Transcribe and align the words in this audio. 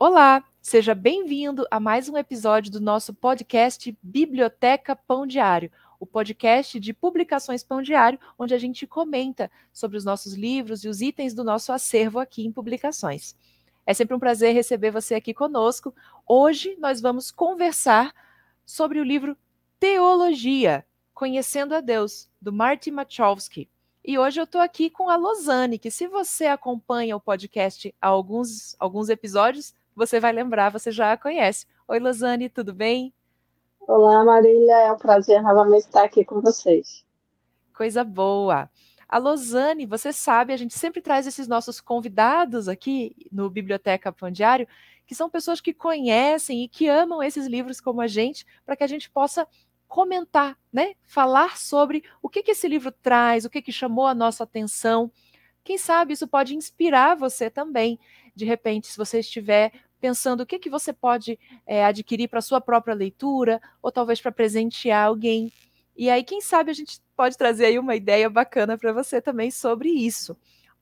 Olá, 0.00 0.44
seja 0.62 0.94
bem-vindo 0.94 1.66
a 1.72 1.80
mais 1.80 2.08
um 2.08 2.16
episódio 2.16 2.70
do 2.70 2.80
nosso 2.80 3.12
podcast 3.12 3.98
Biblioteca 4.00 4.94
Pão 4.94 5.26
Diário, 5.26 5.72
o 5.98 6.06
podcast 6.06 6.78
de 6.78 6.94
publicações 6.94 7.64
Pão 7.64 7.82
Diário, 7.82 8.16
onde 8.38 8.54
a 8.54 8.58
gente 8.58 8.86
comenta 8.86 9.50
sobre 9.72 9.98
os 9.98 10.04
nossos 10.04 10.34
livros 10.34 10.84
e 10.84 10.88
os 10.88 11.00
itens 11.00 11.34
do 11.34 11.42
nosso 11.42 11.72
acervo 11.72 12.20
aqui 12.20 12.46
em 12.46 12.52
publicações. 12.52 13.34
É 13.84 13.92
sempre 13.92 14.14
um 14.14 14.20
prazer 14.20 14.54
receber 14.54 14.92
você 14.92 15.16
aqui 15.16 15.34
conosco. 15.34 15.92
Hoje 16.24 16.76
nós 16.78 17.00
vamos 17.00 17.32
conversar 17.32 18.14
sobre 18.64 19.00
o 19.00 19.04
livro 19.04 19.36
Teologia, 19.80 20.86
Conhecendo 21.12 21.74
a 21.74 21.80
Deus, 21.80 22.28
do 22.40 22.52
Martin 22.52 22.92
Machowski. 22.92 23.68
E 24.04 24.16
hoje 24.16 24.38
eu 24.38 24.44
estou 24.44 24.60
aqui 24.60 24.90
com 24.90 25.10
a 25.10 25.16
Losane, 25.16 25.76
que 25.76 25.90
se 25.90 26.06
você 26.06 26.46
acompanha 26.46 27.16
o 27.16 27.20
podcast 27.20 27.92
há 28.00 28.06
alguns, 28.06 28.76
alguns 28.78 29.08
episódios, 29.08 29.74
você 29.98 30.20
vai 30.20 30.32
lembrar, 30.32 30.70
você 30.70 30.92
já 30.92 31.12
a 31.12 31.16
conhece. 31.16 31.66
Oi, 31.88 31.98
Losane, 31.98 32.48
tudo 32.48 32.72
bem? 32.72 33.12
Olá, 33.80 34.24
Marília, 34.24 34.74
é 34.74 34.92
um 34.92 34.96
prazer 34.96 35.42
novamente 35.42 35.86
estar 35.86 36.04
aqui 36.04 36.24
com 36.24 36.40
vocês. 36.40 37.04
Coisa 37.76 38.04
boa. 38.04 38.70
A 39.08 39.18
Losane, 39.18 39.86
você 39.86 40.12
sabe, 40.12 40.52
a 40.52 40.56
gente 40.56 40.78
sempre 40.78 41.02
traz 41.02 41.26
esses 41.26 41.48
nossos 41.48 41.80
convidados 41.80 42.68
aqui 42.68 43.16
no 43.32 43.50
Biblioteca 43.50 44.12
Pão 44.12 44.30
Diário, 44.30 44.68
que 45.04 45.16
são 45.16 45.28
pessoas 45.28 45.60
que 45.60 45.74
conhecem 45.74 46.62
e 46.62 46.68
que 46.68 46.86
amam 46.86 47.20
esses 47.20 47.48
livros 47.48 47.80
como 47.80 48.00
a 48.00 48.06
gente, 48.06 48.46
para 48.64 48.76
que 48.76 48.84
a 48.84 48.88
gente 48.88 49.10
possa 49.10 49.48
comentar, 49.88 50.56
né? 50.72 50.94
Falar 51.02 51.56
sobre 51.56 52.04
o 52.22 52.28
que, 52.28 52.44
que 52.44 52.52
esse 52.52 52.68
livro 52.68 52.92
traz, 52.92 53.44
o 53.44 53.50
que, 53.50 53.60
que 53.60 53.72
chamou 53.72 54.06
a 54.06 54.14
nossa 54.14 54.44
atenção. 54.44 55.10
Quem 55.64 55.76
sabe 55.76 56.12
isso 56.12 56.28
pode 56.28 56.54
inspirar 56.54 57.16
você 57.16 57.50
também. 57.50 57.98
De 58.36 58.44
repente, 58.44 58.86
se 58.86 58.96
você 58.96 59.18
estiver 59.18 59.72
pensando 60.00 60.42
o 60.42 60.46
que, 60.46 60.58
que 60.58 60.70
você 60.70 60.92
pode 60.92 61.38
é, 61.66 61.84
adquirir 61.84 62.28
para 62.28 62.40
sua 62.40 62.60
própria 62.60 62.94
leitura, 62.94 63.60
ou 63.82 63.90
talvez 63.92 64.20
para 64.20 64.32
presentear 64.32 65.06
alguém. 65.06 65.52
E 65.96 66.08
aí, 66.08 66.22
quem 66.22 66.40
sabe, 66.40 66.70
a 66.70 66.74
gente 66.74 67.00
pode 67.16 67.36
trazer 67.36 67.66
aí 67.66 67.78
uma 67.78 67.96
ideia 67.96 68.30
bacana 68.30 68.78
para 68.78 68.92
você 68.92 69.20
também 69.20 69.50
sobre 69.50 69.88
isso. 69.88 70.36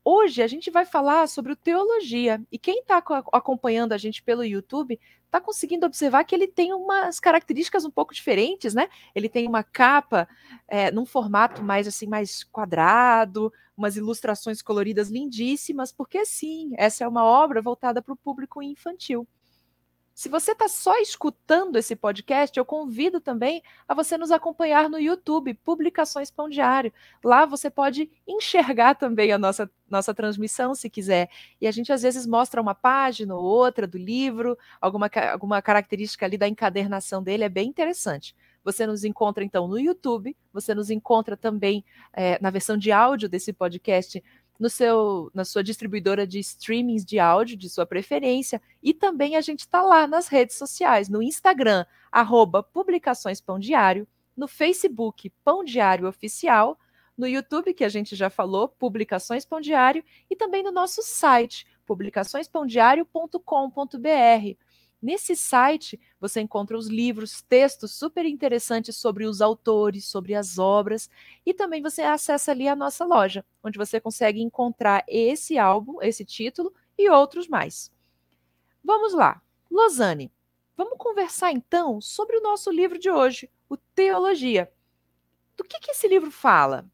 Hoje 0.09 0.41
a 0.41 0.47
gente 0.47 0.71
vai 0.71 0.87
falar 0.87 1.27
sobre 1.27 1.57
teologia. 1.57 2.41
E 2.53 2.61
quem 2.61 2.79
está 2.79 3.03
acompanhando 3.33 3.91
a 3.93 3.99
gente 3.99 4.23
pelo 4.23 4.45
YouTube 4.45 5.01
está 5.25 5.41
conseguindo 5.41 5.85
observar 5.85 6.23
que 6.23 6.33
ele 6.33 6.47
tem 6.47 6.73
umas 6.73 7.19
características 7.19 7.85
um 7.85 7.91
pouco 7.91 8.15
diferentes, 8.15 8.73
né? 8.73 8.89
Ele 9.17 9.29
tem 9.29 9.49
uma 9.49 9.65
capa 9.65 10.29
é, 10.69 10.93
num 10.93 11.05
formato 11.05 11.61
mais 11.61 11.89
assim, 11.89 12.07
mais 12.07 12.45
quadrado, 12.45 13.53
umas 13.77 13.97
ilustrações 13.97 14.63
coloridas 14.63 15.11
lindíssimas, 15.11 15.91
porque 15.91 16.25
sim, 16.25 16.73
essa 16.77 17.03
é 17.03 17.09
uma 17.09 17.25
obra 17.25 17.61
voltada 17.61 18.01
para 18.01 18.15
o 18.15 18.17
público 18.17 18.63
infantil. 18.63 19.27
Se 20.17 20.31
você 20.31 20.53
está 20.53 20.67
só 20.67 20.97
escutando 20.97 21.77
esse 21.77 21.95
podcast, 21.95 22.57
eu 22.57 22.65
convido 22.65 23.21
também 23.21 23.63
a 23.87 23.93
você 23.93 24.17
nos 24.17 24.31
acompanhar 24.31 24.89
no 24.89 24.99
YouTube, 24.99 25.53
Publicações 25.53 26.31
Pão 26.31 26.49
Diário. 26.49 26.91
Lá 27.23 27.45
você 27.45 27.69
pode 27.69 28.11
enxergar 28.27 28.95
também 28.95 29.31
a 29.31 29.37
nossa, 29.37 29.71
nossa 29.87 30.15
transmissão, 30.15 30.75
se 30.75 30.89
quiser. 30.89 31.29
E 31.61 31.67
a 31.67 31.71
gente 31.71 31.93
às 31.93 32.01
vezes 32.01 32.27
mostra 32.27 32.63
uma 32.63 32.75
página 32.75 33.35
ou 33.35 33.45
outra 33.45 33.87
do 33.87 33.99
livro, 33.99 34.57
alguma, 34.81 35.11
alguma 35.31 35.61
característica 35.61 36.25
ali 36.25 36.39
da 36.39 36.49
encadernação 36.49 37.23
dele, 37.23 37.45
é 37.45 37.49
bem 37.51 37.69
interessante. 37.69 38.35
Você 38.65 38.87
nos 38.87 39.05
encontra 39.05 39.45
então 39.45 39.69
no 39.69 39.79
YouTube, 39.79 40.35
você 40.51 40.75
nos 40.75 40.89
encontra 40.89 41.37
também 41.37 41.85
é, 42.15 42.39
na 42.41 42.49
versão 42.49 42.79
de 42.79 42.91
áudio 42.91 43.29
desse 43.29 43.53
podcast 43.53 44.25
no 44.59 44.71
seu, 44.71 45.31
na 45.35 45.45
sua 45.45 45.63
distribuidora 45.63 46.27
de 46.27 46.39
streamings 46.39 47.05
de 47.05 47.19
áudio 47.19 47.57
de 47.57 47.69
sua 47.69 47.87
preferência. 47.87 48.61
E 48.83 48.95
também 48.95 49.37
a 49.37 49.41
gente 49.41 49.61
está 49.61 49.83
lá 49.83 50.07
nas 50.07 50.29
redes 50.29 50.57
sociais, 50.57 51.09
no 51.09 51.23
Instagram, 51.23 51.85
arroba 52.11 52.63
Publicações 52.63 53.41
Pão 53.41 53.59
Diário, 53.59 54.07
no 54.37 54.49
Facebook 54.49 55.31
Pão 55.45 55.65
Diário 55.65 56.09
Oficial, 56.09 56.79
no 57.17 57.27
YouTube, 57.27 57.73
que 57.73 57.85
a 57.85 57.89
gente 57.89 58.15
já 58.15 58.29
falou, 58.29 58.69
Publicações 58.69 59.47
Pão 59.47 59.61
Diário, 59.61 60.05
e 60.29 60.37
também 60.37 60.63
no 60.63 60.71
nosso 60.71 61.03
site, 61.03 61.67
publicaçõespãodiário.com.br. 61.87 64.59
Nesse 65.01 65.37
site 65.37 66.01
você 66.19 66.41
encontra 66.41 66.77
os 66.77 66.89
livros, 66.89 67.43
textos 67.43 67.93
super 67.93 68.25
interessantes 68.25 68.97
sobre 68.97 69.25
os 69.25 69.41
autores, 69.41 70.07
sobre 70.07 70.35
as 70.35 70.59
obras, 70.59 71.11
e 71.45 71.53
também 71.53 71.83
você 71.83 72.03
acessa 72.03 72.51
ali 72.51 72.67
a 72.67 72.75
nossa 72.75 73.05
loja, 73.05 73.45
onde 73.63 73.79
você 73.79 74.01
consegue 74.01 74.41
encontrar 74.41 75.05
esse 75.07 75.59
álbum, 75.59 76.01
esse 76.01 76.25
título 76.25 76.73
e 76.99 77.11
outros 77.11 77.47
mais. 77.47 77.93
Vamos 78.83 79.13
lá, 79.13 79.43
Losane, 79.71 80.33
vamos 80.77 80.97
conversar 80.97 81.53
então 81.53 82.01
sobre 82.01 82.39
o 82.39 82.43
nosso 82.43 82.71
livro 82.71 82.99
de 82.99 83.11
hoje, 83.11 83.51
o 83.69 83.77
Teologia. 83.77 84.73
Do 85.57 85.65
que, 85.65 85.79
que 85.79 85.91
esse 85.91 86.09
livro 86.09 86.31
fala? 86.31 86.87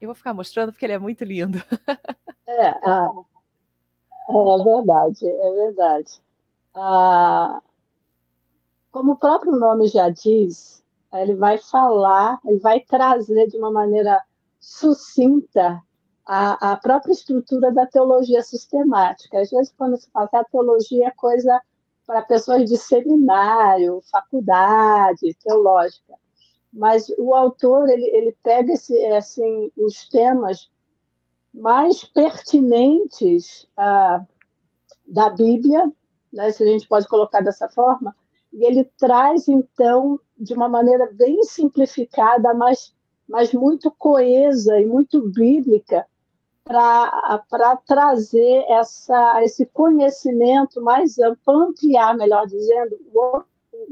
Eu 0.00 0.08
vou 0.08 0.14
ficar 0.14 0.34
mostrando 0.34 0.72
porque 0.72 0.84
ele 0.84 0.92
é 0.92 0.98
muito 0.98 1.24
lindo. 1.24 1.58
É, 2.46 2.68
ah, 2.68 3.10
é 4.28 4.64
verdade, 4.64 5.26
é 5.26 5.52
verdade. 5.52 6.25
Ah, 6.78 7.62
como 8.90 9.12
o 9.12 9.16
próprio 9.16 9.52
nome 9.52 9.88
já 9.88 10.10
diz, 10.10 10.84
ele 11.10 11.34
vai 11.34 11.56
falar, 11.56 12.38
ele 12.44 12.58
vai 12.58 12.80
trazer 12.80 13.46
de 13.46 13.56
uma 13.56 13.70
maneira 13.70 14.22
sucinta 14.60 15.82
a, 16.26 16.72
a 16.72 16.76
própria 16.76 17.12
estrutura 17.12 17.72
da 17.72 17.86
teologia 17.86 18.42
sistemática. 18.42 19.40
Às 19.40 19.50
vezes, 19.50 19.72
quando 19.76 19.96
se 19.96 20.10
fala 20.10 20.28
que 20.28 20.36
a 20.36 20.44
teologia 20.44 21.06
é 21.08 21.10
coisa 21.12 21.58
para 22.06 22.20
pessoas 22.22 22.68
de 22.68 22.76
seminário, 22.76 24.02
faculdade 24.10 25.34
teológica, 25.42 26.14
mas 26.70 27.08
o 27.16 27.34
autor 27.34 27.88
ele, 27.88 28.04
ele 28.14 28.36
pega 28.42 28.74
esse, 28.74 28.94
assim, 29.06 29.72
os 29.78 30.06
temas 30.10 30.70
mais 31.54 32.04
pertinentes 32.04 33.66
ah, 33.78 34.22
da 35.06 35.30
Bíblia 35.30 35.90
né, 36.36 36.52
se 36.52 36.62
a 36.62 36.66
gente 36.66 36.86
pode 36.86 37.08
colocar 37.08 37.40
dessa 37.40 37.68
forma, 37.68 38.14
e 38.52 38.64
ele 38.64 38.84
traz, 38.98 39.48
então, 39.48 40.20
de 40.38 40.54
uma 40.54 40.68
maneira 40.68 41.10
bem 41.12 41.42
simplificada, 41.42 42.54
mas, 42.54 42.94
mas 43.28 43.52
muito 43.52 43.90
coesa 43.90 44.78
e 44.78 44.86
muito 44.86 45.28
bíblica, 45.30 46.06
para 46.64 47.76
trazer 47.86 48.64
essa, 48.68 49.42
esse 49.42 49.66
conhecimento 49.66 50.82
mais 50.82 51.18
amplo, 51.18 51.62
ampliar, 51.62 52.16
melhor 52.16 52.46
dizendo, 52.46 52.96
o, 53.14 53.42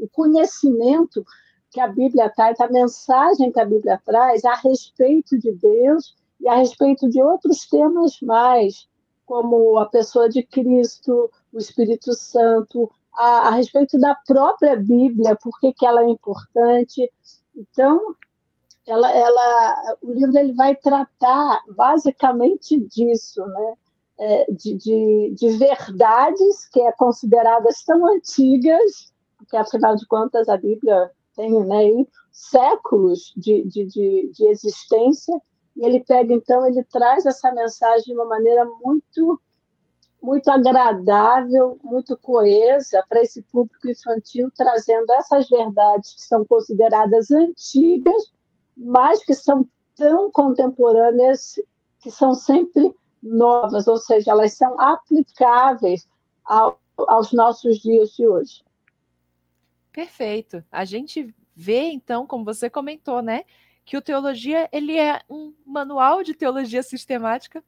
o 0.02 0.08
conhecimento 0.12 1.24
que 1.70 1.80
a 1.80 1.88
Bíblia 1.88 2.28
traz, 2.30 2.60
a 2.60 2.68
mensagem 2.68 3.50
que 3.50 3.60
a 3.60 3.64
Bíblia 3.64 4.00
traz 4.04 4.44
a 4.44 4.54
respeito 4.54 5.38
de 5.38 5.52
Deus 5.52 6.14
e 6.40 6.48
a 6.48 6.56
respeito 6.56 7.08
de 7.08 7.22
outros 7.22 7.66
temas 7.68 8.20
mais, 8.20 8.88
como 9.26 9.78
a 9.78 9.86
pessoa 9.86 10.28
de 10.28 10.42
Cristo, 10.42 11.30
o 11.52 11.58
Espírito 11.58 12.12
Santo, 12.14 12.90
a, 13.16 13.48
a 13.48 13.50
respeito 13.50 13.98
da 13.98 14.14
própria 14.26 14.76
Bíblia, 14.76 15.36
por 15.36 15.58
que, 15.60 15.74
ela 15.84 16.02
é 16.02 16.08
importante. 16.08 17.10
Então, 17.56 18.14
ela, 18.86 19.10
ela, 19.10 19.96
o 20.02 20.12
livro 20.12 20.38
ele 20.38 20.52
vai 20.52 20.74
tratar 20.76 21.62
basicamente 21.68 22.78
disso, 22.80 23.44
né? 23.46 23.74
É, 24.16 24.46
de, 24.52 24.74
de, 24.74 25.34
de, 25.34 25.56
verdades 25.56 26.68
que 26.68 26.80
é 26.80 26.92
consideradas 26.92 27.82
tão 27.82 28.06
antigas, 28.06 29.12
porque 29.36 29.56
afinal 29.56 29.96
de 29.96 30.06
contas 30.06 30.48
a 30.48 30.56
Bíblia 30.56 31.10
tem 31.34 31.50
né, 31.64 32.06
séculos 32.30 33.32
de, 33.36 33.64
de, 33.64 33.84
de, 33.86 34.30
de 34.32 34.46
existência, 34.46 35.34
e 35.76 35.84
ele 35.84 36.04
pega, 36.04 36.32
então, 36.32 36.66
ele 36.66 36.82
traz 36.84 37.26
essa 37.26 37.52
mensagem 37.52 38.04
de 38.04 38.12
uma 38.12 38.26
maneira 38.26 38.64
muito 38.82 39.40
muito 40.24 40.48
agradável, 40.48 41.78
muito 41.84 42.16
coesa 42.16 43.04
para 43.10 43.20
esse 43.20 43.42
público 43.42 43.86
infantil, 43.86 44.50
trazendo 44.56 45.12
essas 45.12 45.46
verdades 45.50 46.14
que 46.14 46.22
são 46.22 46.46
consideradas 46.46 47.30
antigas, 47.30 48.32
mas 48.74 49.22
que 49.22 49.34
são 49.34 49.68
tão 49.94 50.30
contemporâneas 50.30 51.60
que 52.00 52.10
são 52.10 52.34
sempre 52.34 52.94
novas, 53.22 53.86
ou 53.86 53.98
seja, 53.98 54.30
elas 54.30 54.54
são 54.54 54.80
aplicáveis 54.80 56.08
ao, 56.42 56.80
aos 56.96 57.30
nossos 57.32 57.78
dias 57.80 58.10
de 58.10 58.26
hoje. 58.26 58.64
Perfeito. 59.92 60.64
A 60.72 60.86
gente 60.86 61.34
vê 61.54 61.90
então, 61.90 62.26
como 62.26 62.44
você 62.44 62.68
comentou, 62.70 63.20
né, 63.20 63.44
que 63.84 63.96
o 63.96 64.02
teologia 64.02 64.68
ele 64.72 64.98
é 64.98 65.20
um 65.28 65.54
manual 65.66 66.22
de 66.22 66.34
teologia 66.34 66.82
sistemática 66.82 67.62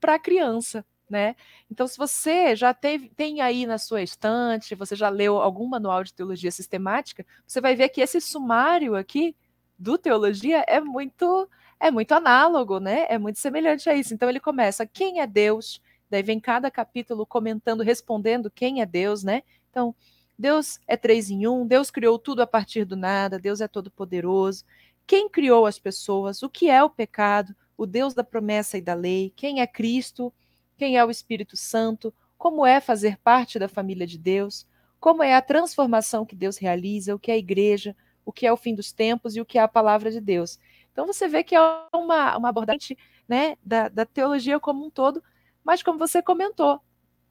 para 0.00 0.18
criança, 0.18 0.84
né? 1.08 1.36
Então, 1.70 1.86
se 1.86 1.96
você 1.98 2.56
já 2.56 2.72
teve, 2.74 3.08
tem 3.10 3.40
aí 3.40 3.66
na 3.66 3.78
sua 3.78 4.02
estante, 4.02 4.74
você 4.74 4.96
já 4.96 5.08
leu 5.08 5.40
algum 5.40 5.66
manual 5.66 6.02
de 6.04 6.14
teologia 6.14 6.50
sistemática, 6.50 7.24
você 7.46 7.60
vai 7.60 7.76
ver 7.76 7.88
que 7.90 8.00
esse 8.00 8.20
sumário 8.20 8.94
aqui 8.96 9.36
do 9.78 9.96
teologia 9.98 10.64
é 10.68 10.80
muito 10.80 11.48
é 11.78 11.90
muito 11.90 12.12
análogo, 12.12 12.78
né? 12.78 13.06
É 13.08 13.18
muito 13.18 13.38
semelhante 13.38 13.88
a 13.88 13.94
isso. 13.94 14.12
Então 14.14 14.28
ele 14.28 14.40
começa: 14.40 14.86
quem 14.86 15.20
é 15.20 15.26
Deus? 15.26 15.80
daí 16.10 16.22
vem 16.22 16.40
cada 16.40 16.70
capítulo 16.70 17.24
comentando, 17.24 17.82
respondendo 17.82 18.50
quem 18.50 18.82
é 18.82 18.86
Deus, 18.86 19.22
né? 19.22 19.42
Então, 19.70 19.94
Deus 20.36 20.80
é 20.86 20.96
três 20.96 21.30
em 21.30 21.46
um, 21.46 21.66
Deus 21.66 21.90
criou 21.90 22.18
tudo 22.18 22.42
a 22.42 22.46
partir 22.46 22.84
do 22.84 22.96
nada, 22.96 23.38
Deus 23.38 23.60
é 23.60 23.68
todo-poderoso. 23.68 24.64
Quem 25.10 25.28
criou 25.28 25.66
as 25.66 25.76
pessoas? 25.76 26.40
O 26.40 26.48
que 26.48 26.70
é 26.70 26.80
o 26.84 26.88
pecado? 26.88 27.52
O 27.76 27.84
Deus 27.84 28.14
da 28.14 28.22
promessa 28.22 28.78
e 28.78 28.80
da 28.80 28.94
lei? 28.94 29.32
Quem 29.34 29.60
é 29.60 29.66
Cristo? 29.66 30.32
Quem 30.78 30.96
é 30.96 31.04
o 31.04 31.10
Espírito 31.10 31.56
Santo? 31.56 32.14
Como 32.38 32.64
é 32.64 32.80
fazer 32.80 33.18
parte 33.18 33.58
da 33.58 33.66
família 33.66 34.06
de 34.06 34.16
Deus? 34.16 34.68
Como 35.00 35.20
é 35.20 35.34
a 35.34 35.42
transformação 35.42 36.24
que 36.24 36.36
Deus 36.36 36.58
realiza? 36.58 37.12
O 37.12 37.18
que 37.18 37.32
é 37.32 37.34
a 37.34 37.38
igreja? 37.38 37.96
O 38.24 38.32
que 38.32 38.46
é 38.46 38.52
o 38.52 38.56
fim 38.56 38.72
dos 38.72 38.92
tempos 38.92 39.34
e 39.34 39.40
o 39.40 39.44
que 39.44 39.58
é 39.58 39.62
a 39.62 39.66
palavra 39.66 40.12
de 40.12 40.20
Deus? 40.20 40.60
Então 40.92 41.08
você 41.08 41.26
vê 41.26 41.42
que 41.42 41.56
é 41.56 41.60
uma, 41.92 42.36
uma 42.36 42.48
abordagem 42.48 42.96
né, 43.26 43.56
da, 43.64 43.88
da 43.88 44.06
teologia 44.06 44.60
como 44.60 44.86
um 44.86 44.90
todo, 44.90 45.20
mas 45.64 45.82
como 45.82 45.98
você 45.98 46.22
comentou, 46.22 46.80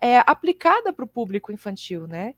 é 0.02 0.18
aplicada 0.28 0.92
para 0.92 1.06
o 1.06 1.08
público 1.08 1.50
infantil, 1.50 2.08
né? 2.08 2.36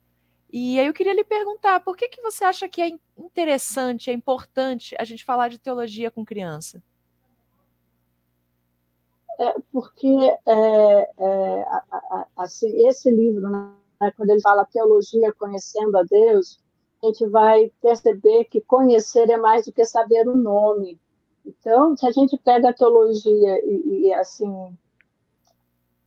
E 0.51 0.77
aí 0.79 0.85
eu 0.85 0.93
queria 0.93 1.13
lhe 1.13 1.23
perguntar, 1.23 1.79
por 1.79 1.95
que, 1.95 2.09
que 2.09 2.21
você 2.21 2.43
acha 2.43 2.67
que 2.67 2.81
é 2.81 2.91
interessante, 3.17 4.09
é 4.09 4.13
importante 4.13 4.95
a 4.99 5.05
gente 5.05 5.23
falar 5.23 5.47
de 5.47 5.57
teologia 5.57 6.11
com 6.11 6.25
criança? 6.25 6.83
É 9.39 9.55
porque 9.71 10.07
é, 10.45 11.09
é, 11.17 11.65
assim, 12.35 12.85
esse 12.85 13.09
livro, 13.09 13.49
né, 13.49 14.11
quando 14.17 14.31
ele 14.31 14.41
fala 14.41 14.65
teologia 14.65 15.33
conhecendo 15.33 15.97
a 15.97 16.03
Deus, 16.03 16.59
a 17.01 17.07
gente 17.07 17.25
vai 17.27 17.71
perceber 17.81 18.43
que 18.45 18.59
conhecer 18.59 19.29
é 19.29 19.37
mais 19.37 19.65
do 19.65 19.71
que 19.71 19.85
saber 19.85 20.27
o 20.27 20.35
nome. 20.35 20.99
Então, 21.45 21.95
se 21.95 22.05
a 22.05 22.11
gente 22.11 22.37
pega 22.37 22.69
a 22.69 22.73
teologia 22.73 23.65
e, 23.65 24.07
e 24.07 24.13
assim 24.13 24.77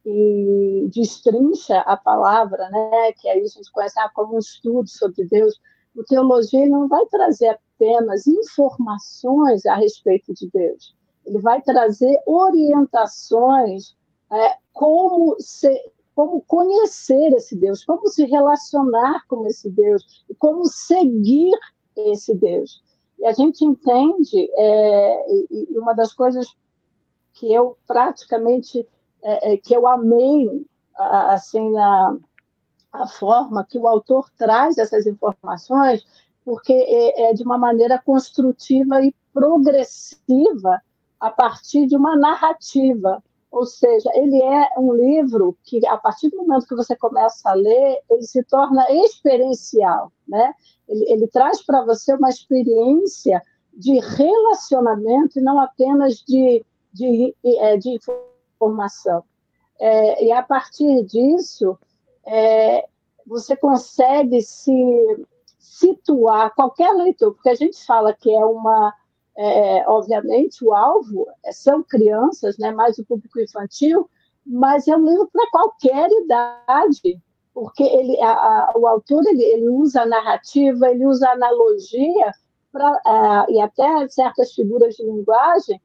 e 0.04 0.88
destrincha 0.92 1.80
a 1.80 1.96
palavra, 1.96 2.68
né, 2.68 3.12
que 3.12 3.28
aí 3.28 3.40
a 3.40 3.46
gente 3.46 3.72
conhece 3.72 3.98
ah, 3.98 4.10
como 4.14 4.36
um 4.36 4.38
estudo 4.38 4.88
sobre 4.88 5.24
Deus, 5.24 5.58
o 5.96 6.04
teologia 6.04 6.68
não 6.68 6.88
vai 6.88 7.06
trazer 7.06 7.48
apenas 7.48 8.26
informações 8.26 9.64
a 9.64 9.76
respeito 9.76 10.34
de 10.34 10.50
Deus, 10.50 10.94
ele 11.24 11.38
vai 11.38 11.62
trazer 11.62 12.20
orientações 12.26 13.96
é, 14.30 14.56
como, 14.72 15.36
se, 15.38 15.70
como 16.14 16.42
conhecer 16.42 17.32
esse 17.32 17.56
Deus, 17.56 17.84
como 17.84 18.08
se 18.08 18.24
relacionar 18.26 19.24
com 19.26 19.46
esse 19.46 19.70
Deus, 19.70 20.24
e 20.28 20.34
como 20.34 20.66
seguir 20.66 21.56
esse 21.96 22.34
Deus. 22.34 22.82
E 23.18 23.26
a 23.26 23.32
gente 23.32 23.64
entende, 23.64 24.50
é, 24.54 25.32
e 25.50 25.78
uma 25.78 25.94
das 25.94 26.12
coisas 26.12 26.46
que 27.32 27.52
eu 27.52 27.76
praticamente 27.86 28.86
é, 29.24 29.54
é, 29.54 29.56
que 29.56 29.74
eu 29.74 29.88
amei 29.88 30.64
assim 30.96 31.76
a, 31.78 32.16
a 32.92 33.06
forma 33.08 33.66
que 33.68 33.78
o 33.78 33.88
autor 33.88 34.30
traz 34.36 34.78
essas 34.78 35.06
informações, 35.06 36.06
porque 36.44 36.72
é, 36.72 37.30
é 37.30 37.34
de 37.34 37.42
uma 37.42 37.58
maneira 37.58 37.98
construtiva 37.98 39.02
e 39.02 39.14
progressiva 39.32 40.80
a 41.18 41.30
partir 41.30 41.86
de 41.86 41.96
uma 41.96 42.16
narrativa. 42.16 43.22
Ou 43.50 43.64
seja, 43.64 44.10
ele 44.14 44.42
é 44.42 44.68
um 44.78 44.92
livro 44.92 45.56
que, 45.62 45.84
a 45.86 45.96
partir 45.96 46.28
do 46.28 46.38
momento 46.38 46.66
que 46.66 46.74
você 46.74 46.94
começa 46.96 47.48
a 47.48 47.54
ler, 47.54 48.00
ele 48.10 48.22
se 48.22 48.42
torna 48.44 48.84
experiencial. 48.90 50.12
Né? 50.26 50.52
Ele, 50.88 51.12
ele 51.12 51.28
traz 51.28 51.64
para 51.64 51.84
você 51.84 52.14
uma 52.14 52.28
experiência 52.28 53.40
de 53.72 53.98
relacionamento 54.00 55.38
e 55.38 55.42
não 55.42 55.60
apenas 55.60 56.16
de, 56.26 56.64
de, 56.92 57.34
de, 57.42 57.78
de 57.78 58.00
informação. 58.54 59.24
É, 59.78 60.24
e 60.24 60.32
a 60.32 60.42
partir 60.42 61.04
disso, 61.04 61.78
é, 62.26 62.86
você 63.26 63.56
consegue 63.56 64.40
se 64.42 65.26
situar, 65.58 66.54
qualquer 66.54 66.92
leitor, 66.92 67.34
porque 67.34 67.48
a 67.48 67.54
gente 67.54 67.84
fala 67.84 68.12
que 68.12 68.34
é 68.34 68.44
uma. 68.44 68.94
É, 69.36 69.88
obviamente, 69.88 70.64
o 70.64 70.72
alvo 70.72 71.26
são 71.50 71.82
crianças, 71.82 72.56
né, 72.56 72.70
mais 72.70 72.98
o 72.98 73.04
público 73.04 73.40
infantil, 73.40 74.08
mas 74.46 74.86
é 74.86 74.96
um 74.96 75.04
livro 75.04 75.28
para 75.32 75.50
qualquer 75.50 76.08
idade, 76.22 77.20
porque 77.52 77.82
ele, 77.82 78.20
a, 78.20 78.30
a, 78.30 78.72
o 78.76 78.86
autor 78.86 79.26
ele, 79.26 79.42
ele, 79.42 79.68
usa 79.68 80.02
a 80.02 80.06
narrativa, 80.06 80.88
ele 80.88 81.04
usa 81.04 81.28
a 81.28 81.32
analogia 81.32 82.30
pra, 82.70 82.92
uh, 82.92 83.52
e 83.52 83.60
até 83.60 84.06
certas 84.08 84.52
figuras 84.52 84.94
de 84.94 85.02
linguagem 85.02 85.82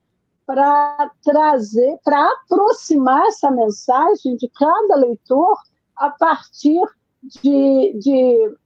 para 0.50 1.12
trazer, 1.24 2.00
para 2.04 2.28
aproximar 2.28 3.28
essa 3.28 3.52
mensagem 3.52 4.36
de 4.36 4.50
cada 4.50 4.96
leitor 4.96 5.56
a 5.96 6.10
partir 6.10 6.82
de, 7.22 7.94
de 7.94 8.58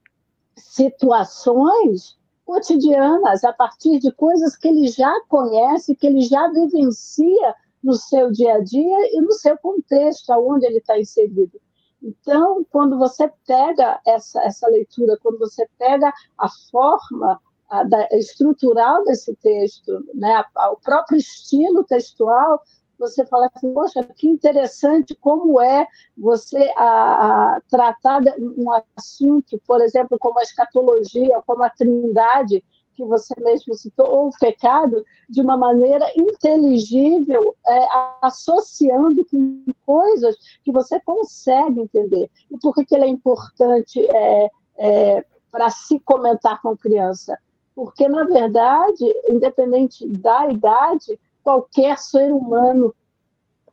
situações 0.56 2.18
cotidianas, 2.46 3.44
a 3.44 3.52
partir 3.52 4.00
de 4.00 4.14
coisas 4.14 4.56
que 4.56 4.70
ele 4.70 4.88
já 4.88 5.14
conhece, 5.28 5.94
que 5.94 6.08
ele 6.08 6.22
já 6.22 6.48
vivencia 6.48 7.54
no 7.84 7.96
seu 7.96 8.32
dia 8.32 8.54
a 8.54 8.60
dia 8.62 9.18
e 9.18 9.20
no 9.20 9.34
seu 9.34 9.58
contexto, 9.58 10.32
aonde 10.32 10.66
ele 10.66 10.78
está 10.78 10.98
inserido. 10.98 11.60
Então, 12.02 12.66
quando 12.72 12.98
você 12.98 13.30
pega 13.46 14.00
essa, 14.08 14.42
essa 14.44 14.70
leitura, 14.70 15.20
quando 15.22 15.38
você 15.38 15.68
pega 15.78 16.14
a 16.38 16.48
forma 16.72 17.42
a, 17.74 17.84
da, 17.84 18.08
estrutural 18.12 19.04
desse 19.04 19.36
texto, 19.38 20.06
né, 20.14 20.44
o 20.72 20.76
próprio 20.78 21.18
estilo 21.18 21.84
textual, 21.84 22.62
você 23.00 23.26
fala 23.26 23.50
assim, 23.54 23.74
poxa, 23.74 24.04
que 24.16 24.28
interessante 24.28 25.16
como 25.16 25.60
é 25.60 25.88
você 26.16 26.72
a, 26.78 27.56
a 27.56 27.62
tratar 27.68 28.22
um 28.38 28.68
assunto, 28.96 29.60
por 29.66 29.82
exemplo, 29.82 30.20
como 30.20 30.40
a 30.40 30.44
escatologia, 30.44 31.42
como 31.48 31.64
a 31.64 31.70
trindade, 31.70 32.64
que 32.94 33.04
você 33.04 33.34
mesmo 33.40 33.74
citou, 33.74 34.08
ou 34.08 34.28
o 34.28 34.40
pecado, 34.40 35.04
de 35.28 35.42
uma 35.42 35.58
maneira 35.58 36.06
inteligível, 36.16 37.56
é, 37.68 37.88
associando 38.22 39.26
com 39.26 39.66
coisas 39.84 40.36
que 40.64 40.72
você 40.72 41.00
consegue 41.00 41.82
entender. 41.82 42.30
E 42.52 42.58
por 42.60 42.76
que, 42.76 42.86
que 42.86 42.94
ele 42.94 43.06
é 43.06 43.10
importante 43.10 44.00
é, 44.16 44.52
é, 44.78 45.26
para 45.52 45.72
se 45.72 46.00
comentar 46.02 46.62
com 46.62 46.78
criança? 46.78 47.36
Porque, 47.76 48.08
na 48.08 48.24
verdade, 48.24 49.06
independente 49.28 50.08
da 50.08 50.48
idade, 50.50 51.20
qualquer 51.44 51.98
ser 51.98 52.32
humano, 52.32 52.94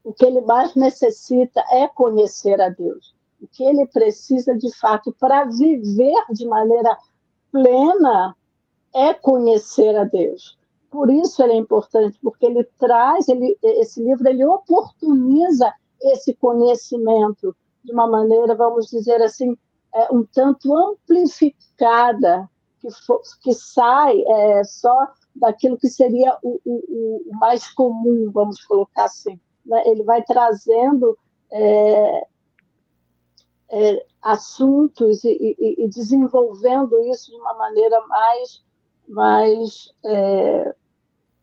o 0.02 0.12
que 0.12 0.24
ele 0.24 0.40
mais 0.40 0.74
necessita 0.74 1.62
é 1.70 1.86
conhecer 1.86 2.60
a 2.60 2.68
Deus. 2.68 3.14
O 3.40 3.46
que 3.46 3.62
ele 3.62 3.86
precisa, 3.86 4.56
de 4.56 4.74
fato, 4.78 5.14
para 5.18 5.44
viver 5.44 6.24
de 6.30 6.46
maneira 6.46 6.96
plena 7.52 8.36
é 8.94 9.14
conhecer 9.14 9.96
a 9.96 10.04
Deus. 10.04 10.58
Por 10.90 11.10
isso 11.10 11.42
ele 11.42 11.52
é 11.52 11.56
importante, 11.56 12.18
porque 12.20 12.44
ele 12.44 12.64
traz, 12.78 13.28
ele, 13.28 13.56
esse 13.62 14.02
livro 14.02 14.28
ele 14.28 14.44
oportuniza 14.44 15.72
esse 16.02 16.34
conhecimento 16.34 17.54
de 17.84 17.92
uma 17.92 18.06
maneira, 18.08 18.54
vamos 18.54 18.86
dizer 18.88 19.22
assim, 19.22 19.56
é, 19.94 20.12
um 20.12 20.24
tanto 20.24 20.74
amplificada 20.76 22.48
que, 22.80 22.88
que 23.42 23.54
sai 23.54 24.22
é, 24.26 24.64
só 24.64 25.08
daquilo 25.34 25.76
que 25.76 25.88
seria 25.88 26.36
o, 26.42 26.60
o, 26.64 27.24
o, 27.28 27.38
mais 27.38 27.70
comum, 27.72 28.30
vamos 28.32 28.64
colocar 28.64 29.04
assim. 29.04 29.38
Né? 29.64 29.82
Ele 29.86 30.02
vai 30.02 30.22
trazendo 30.22 31.16
é, 31.52 32.26
é, 33.70 34.06
assuntos 34.22 35.24
e, 35.24 35.56
e, 35.58 35.84
e, 35.84 35.88
desenvolvendo 35.88 37.00
isso 37.04 37.30
de 37.30 37.36
uma 37.36 37.54
maneira 37.54 38.00
mais, 38.06 38.62
mais 39.08 39.94
é, 40.04 40.74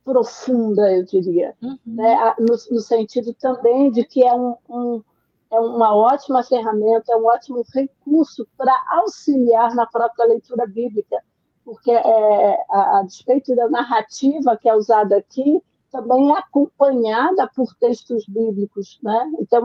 profunda, 0.04 0.92
eu 0.94 1.04
diria, 1.04 1.56
uhum. 1.62 1.78
né? 1.86 2.36
no, 2.40 2.56
no, 2.72 2.80
sentido 2.80 3.34
também 3.34 3.92
de 3.92 4.06
que 4.06 4.24
é 4.24 4.34
um, 4.34 4.56
um 4.70 5.04
é 5.52 5.60
uma 5.60 5.96
ótima 5.96 6.44
ferramenta, 6.44 7.14
é 7.14 7.16
um 7.16 7.26
ótimo 7.26 7.64
recurso 7.74 8.48
para 8.58 8.74
auxiliar 8.92 9.74
na 9.76 9.86
própria 9.86 10.26
leitura 10.26 10.66
bíblica, 10.68 11.24
porque 11.64 11.92
é, 11.92 12.66
a, 12.70 13.00
a 13.00 13.04
despeito 13.04 13.56
da 13.56 13.70
narrativa 13.70 14.58
que 14.58 14.70
é 14.70 14.76
usada 14.76 15.18
aqui, 15.18 15.62
também 15.92 16.32
é 16.32 16.38
acompanhada 16.38 17.50
por 17.56 17.74
textos 17.76 18.26
bíblicos, 18.28 19.00
né? 19.02 19.32
Então 19.40 19.64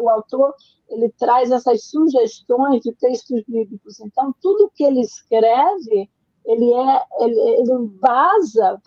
o 0.00 0.08
autor 0.08 0.54
ele 0.88 1.08
traz 1.18 1.50
essas 1.50 1.84
sugestões 1.84 2.82
de 2.82 2.92
textos 2.92 3.42
bíblicos. 3.48 3.98
Então 4.00 4.34
tudo 4.40 4.70
que 4.74 4.84
ele 4.84 5.00
escreve 5.00 6.10
ele 6.44 6.72
é 6.72 7.04
ele, 7.20 7.40
ele 7.40 7.72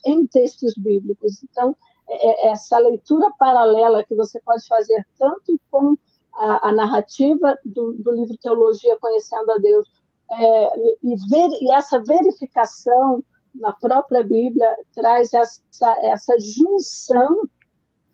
em 0.06 0.28
textos 0.28 0.74
bíblicos. 0.78 1.44
Então 1.44 1.76
é, 2.08 2.48
é 2.48 2.52
essa 2.52 2.78
leitura 2.78 3.32
paralela 3.38 4.04
que 4.04 4.16
você 4.16 4.40
pode 4.42 4.66
fazer 4.68 5.06
tanto 5.18 5.60
com 5.72 5.98
a, 6.36 6.70
a 6.70 6.72
narrativa 6.72 7.58
do, 7.64 7.94
do, 7.94 8.12
livro 8.12 8.38
Teologia 8.38 8.98
Conhecendo 9.00 9.52
a 9.52 9.58
Deus, 9.58 9.90
é, 10.32 10.80
e, 11.04 11.16
ver, 11.30 11.50
e 11.62 11.72
essa 11.72 12.02
verificação 12.02 13.24
na 13.54 13.72
própria 13.72 14.24
Bíblia 14.24 14.76
traz 14.94 15.34
essa, 15.34 15.62
essa 16.02 16.38
junção 16.40 17.48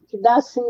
que 0.08 0.18
dá 0.18 0.36
assim, 0.36 0.63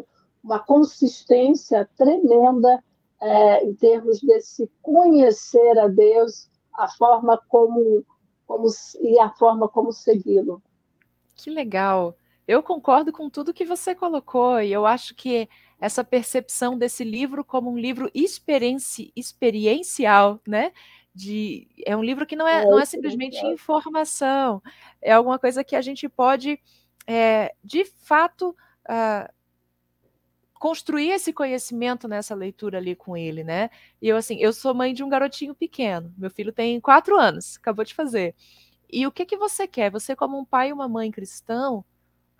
uma 0.43 0.59
consistência 0.59 1.89
tremenda 1.97 2.83
é, 3.19 3.63
em 3.65 3.73
termos 3.75 4.19
de 4.19 4.41
se 4.41 4.69
conhecer 4.81 5.77
a 5.79 5.87
Deus, 5.87 6.49
a 6.73 6.87
forma 6.87 7.39
como, 7.49 8.05
como 8.47 8.67
e 9.01 9.19
a 9.19 9.29
forma 9.31 9.67
como 9.67 9.91
segui-lo. 9.91 10.61
Que 11.35 11.49
legal. 11.49 12.15
Eu 12.47 12.63
concordo 12.63 13.11
com 13.11 13.29
tudo 13.29 13.53
que 13.53 13.65
você 13.65 13.93
colocou 13.93 14.61
e 14.61 14.71
eu 14.71 14.85
acho 14.85 15.15
que 15.15 15.47
essa 15.81 16.03
percepção 16.03 16.77
desse 16.77 17.03
livro 17.03 17.43
como 17.43 17.71
um 17.71 17.77
livro 17.77 18.09
experienci, 18.13 19.11
experiencial, 19.15 20.39
né? 20.47 20.71
De, 21.13 21.67
é 21.85 21.97
um 21.97 22.03
livro 22.03 22.25
que 22.25 22.35
não 22.35 22.47
é, 22.47 22.61
é 22.61 22.65
não 22.65 22.79
é 22.79 22.85
simplesmente 22.85 23.43
informação, 23.45 24.61
é 25.01 25.11
alguma 25.11 25.39
coisa 25.39 25.63
que 25.63 25.75
a 25.75 25.81
gente 25.81 26.07
pode, 26.07 26.57
é, 27.05 27.53
de 27.63 27.83
fato, 27.83 28.55
uh, 28.87 29.33
construir 30.53 31.09
esse 31.09 31.33
conhecimento 31.33 32.07
nessa 32.07 32.35
leitura 32.35 32.77
ali 32.77 32.95
com 32.95 33.17
ele, 33.17 33.43
né? 33.43 33.71
E 33.99 34.07
eu, 34.07 34.15
assim, 34.15 34.37
eu 34.37 34.53
sou 34.53 34.75
mãe 34.75 34.93
de 34.93 35.03
um 35.03 35.09
garotinho 35.09 35.55
pequeno, 35.55 36.13
meu 36.15 36.29
filho 36.29 36.53
tem 36.53 36.79
quatro 36.79 37.17
anos, 37.17 37.57
acabou 37.57 37.83
de 37.83 37.95
fazer. 37.95 38.35
E 38.89 39.07
o 39.07 39.11
que 39.11 39.25
que 39.25 39.35
você 39.35 39.67
quer? 39.67 39.89
Você, 39.89 40.15
como 40.15 40.37
um 40.37 40.45
pai 40.45 40.69
e 40.69 40.73
uma 40.73 40.87
mãe 40.87 41.09
cristão, 41.09 41.83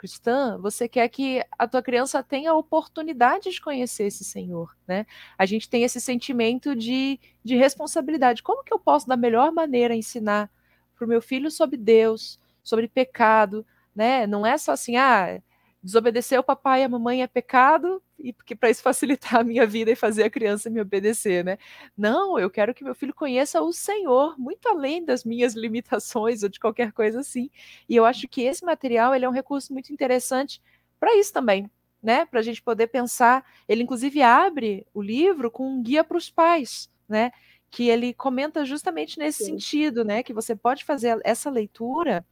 cristã, 0.02 0.58
você 0.58 0.90
quer 0.90 1.08
que 1.10 1.46
a 1.60 1.68
tua 1.68 1.84
criança 1.84 2.24
tenha 2.24 2.50
a 2.50 2.56
oportunidade 2.56 3.52
de 3.52 3.62
conhecer 3.62 4.06
esse 4.06 4.24
Senhor, 4.24 4.76
né? 4.88 5.06
A 5.38 5.46
gente 5.46 5.70
tem 5.70 5.84
esse 5.84 6.02
sentimento 6.02 6.76
de, 6.76 7.20
de 7.44 7.56
responsabilidade. 7.56 8.42
Como 8.42 8.64
que 8.64 8.74
eu 8.74 8.80
posso, 8.80 9.08
da 9.08 9.16
melhor 9.16 9.52
maneira, 9.52 9.94
ensinar 9.94 10.50
para 10.96 11.06
o 11.06 11.08
meu 11.08 11.22
filho 11.22 11.52
sobre 11.52 11.78
Deus, 11.78 12.40
sobre 12.64 12.88
pecado, 12.88 13.64
né? 13.96 14.26
Não 14.26 14.44
é 14.44 14.58
só 14.58 14.72
assim, 14.72 14.96
ah, 14.96 15.40
desobedecer 15.84 16.40
o 16.40 16.44
papai 16.44 16.82
e 16.82 16.84
a 16.84 16.90
mamãe 16.90 17.24
é 17.24 17.28
pecado, 17.28 18.02
e 18.20 18.32
porque 18.32 18.56
para 18.56 18.70
isso 18.70 18.84
facilitar 18.84 19.38
a 19.38 19.44
minha 19.44 19.66
vida 19.66 19.90
e 19.92 19.96
fazer 19.96 20.24
a 20.24 20.30
criança 20.30 20.70
me 20.70 20.80
obedecer, 20.80 21.44
né? 21.44 21.58
Não, 21.98 22.38
eu 22.38 22.50
quero 22.50 22.74
que 22.74 22.84
meu 22.84 22.94
filho 22.94 23.14
conheça 23.14 23.62
o 23.62 23.74
Senhor, 23.74 24.38
muito 24.38 24.68
além 24.68 25.04
das 25.04 25.24
minhas 25.24 25.56
limitações 25.56 26.44
ou 26.44 26.50
de 26.50 26.60
qualquer 26.60 26.92
coisa 26.92 27.20
assim. 27.22 27.50
E 27.90 27.96
eu 27.96 28.06
acho 28.06 28.28
que 28.28 28.42
esse 28.44 28.64
material 28.64 29.16
ele 29.16 29.26
é 29.26 29.30
um 29.30 29.34
recurso 29.34 29.74
muito 29.74 29.92
interessante 29.92 30.62
para 31.00 31.16
isso 31.18 31.34
também, 31.34 31.70
né? 32.02 32.26
Para 32.26 32.40
a 32.42 32.44
gente 32.44 32.62
poder 32.62 32.88
pensar. 32.88 33.44
Ele 33.68 33.82
inclusive 33.84 34.22
abre 34.22 34.86
o 34.94 35.02
livro 35.02 35.50
com 35.50 35.68
um 35.68 35.82
guia 35.82 36.04
para 36.04 36.18
os 36.18 36.30
pais, 36.30 36.92
né? 37.10 37.32
Que 37.72 37.90
ele 37.90 38.14
comenta 38.14 38.64
justamente 38.66 39.18
nesse 39.18 39.40
Sim. 39.40 39.54
sentido, 39.54 40.06
né? 40.06 40.22
Que 40.22 40.34
você 40.34 40.56
pode 40.56 40.84
fazer 40.86 41.20
essa 41.24 41.50
leitura 41.50 42.24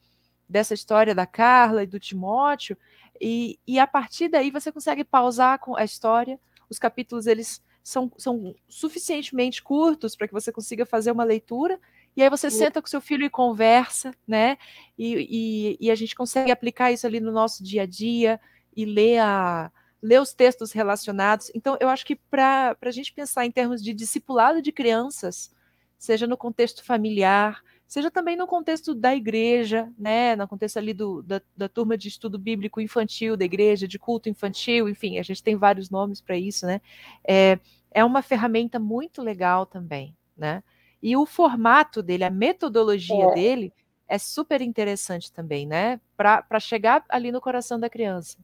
dessa 0.47 0.73
história 0.73 1.13
da 1.13 1.27
Carla 1.27 1.83
e 1.83 1.87
do 1.87 1.99
Timóteo 1.99 2.77
e, 3.19 3.59
e 3.67 3.79
a 3.79 3.87
partir 3.87 4.27
daí 4.29 4.51
você 4.51 4.71
consegue 4.71 5.03
pausar 5.03 5.59
com 5.59 5.75
a 5.75 5.83
história. 5.83 6.39
Os 6.69 6.79
capítulos 6.79 7.27
eles 7.27 7.61
são, 7.83 8.11
são 8.17 8.55
suficientemente 8.67 9.63
curtos 9.63 10.15
para 10.15 10.27
que 10.27 10.33
você 10.33 10.51
consiga 10.51 10.85
fazer 10.85 11.11
uma 11.11 11.23
leitura. 11.23 11.79
E 12.15 12.21
aí 12.21 12.29
você 12.29 12.49
senta 12.49 12.81
com 12.81 12.87
seu 12.87 13.01
filho 13.01 13.25
e 13.25 13.29
conversa, 13.29 14.13
né? 14.27 14.57
E, 14.97 15.77
e, 15.79 15.87
e, 15.87 15.91
a 15.91 15.95
gente 15.95 16.15
consegue 16.15 16.51
aplicar 16.51 16.91
isso 16.91 17.07
ali 17.07 17.19
no 17.19 17.31
nosso 17.31 17.63
dia 17.63 17.83
a 17.83 17.85
dia 17.85 18.39
e 18.75 18.83
ler, 18.83 19.19
a, 19.19 19.71
ler 20.01 20.21
os 20.21 20.33
textos 20.33 20.71
relacionados. 20.71 21.51
Então, 21.55 21.77
eu 21.79 21.87
acho 21.87 22.05
que 22.05 22.15
para 22.15 22.75
a 22.81 22.91
gente 22.91 23.13
pensar 23.13 23.45
em 23.45 23.51
termos 23.51 23.81
de 23.81 23.93
discipulado 23.93 24.61
de 24.61 24.71
crianças, 24.71 25.53
seja 25.97 26.27
no 26.27 26.35
contexto 26.35 26.83
familiar, 26.83 27.63
seja 27.89 28.11
também 28.11 28.35
no 28.35 28.45
contexto 28.45 28.93
da 28.93 29.15
igreja, 29.15 29.91
né, 29.97 30.35
no 30.35 30.47
contexto 30.47 30.77
ali 30.77 30.93
do, 30.93 31.23
da, 31.23 31.41
da, 31.57 31.67
turma 31.67 31.97
de 31.97 32.07
estudo 32.07 32.37
bíblico 32.37 32.79
infantil 32.79 33.35
da 33.35 33.43
igreja, 33.43 33.87
de 33.87 33.97
culto 33.97 34.29
infantil, 34.29 34.87
enfim, 34.87 35.17
a 35.17 35.23
gente 35.23 35.41
tem 35.41 35.55
vários 35.55 35.89
nomes 35.89 36.21
para 36.21 36.37
isso, 36.37 36.67
né? 36.67 36.79
É, 37.27 37.57
é 37.89 38.05
uma 38.05 38.21
ferramenta 38.21 38.77
muito 38.77 39.23
legal 39.23 39.65
também, 39.65 40.15
né? 40.37 40.63
E 41.01 41.17
o 41.17 41.25
formato 41.25 42.03
dele, 42.03 42.23
a 42.23 42.29
metodologia 42.29 43.25
é. 43.25 43.33
dele 43.33 43.73
é 44.07 44.19
super 44.19 44.61
interessante 44.61 45.33
também, 45.33 45.65
né? 45.65 45.99
Para 46.15 46.59
chegar 46.59 47.03
ali 47.09 47.31
no 47.31 47.41
coração 47.41 47.79
da 47.79 47.89
criança. 47.89 48.37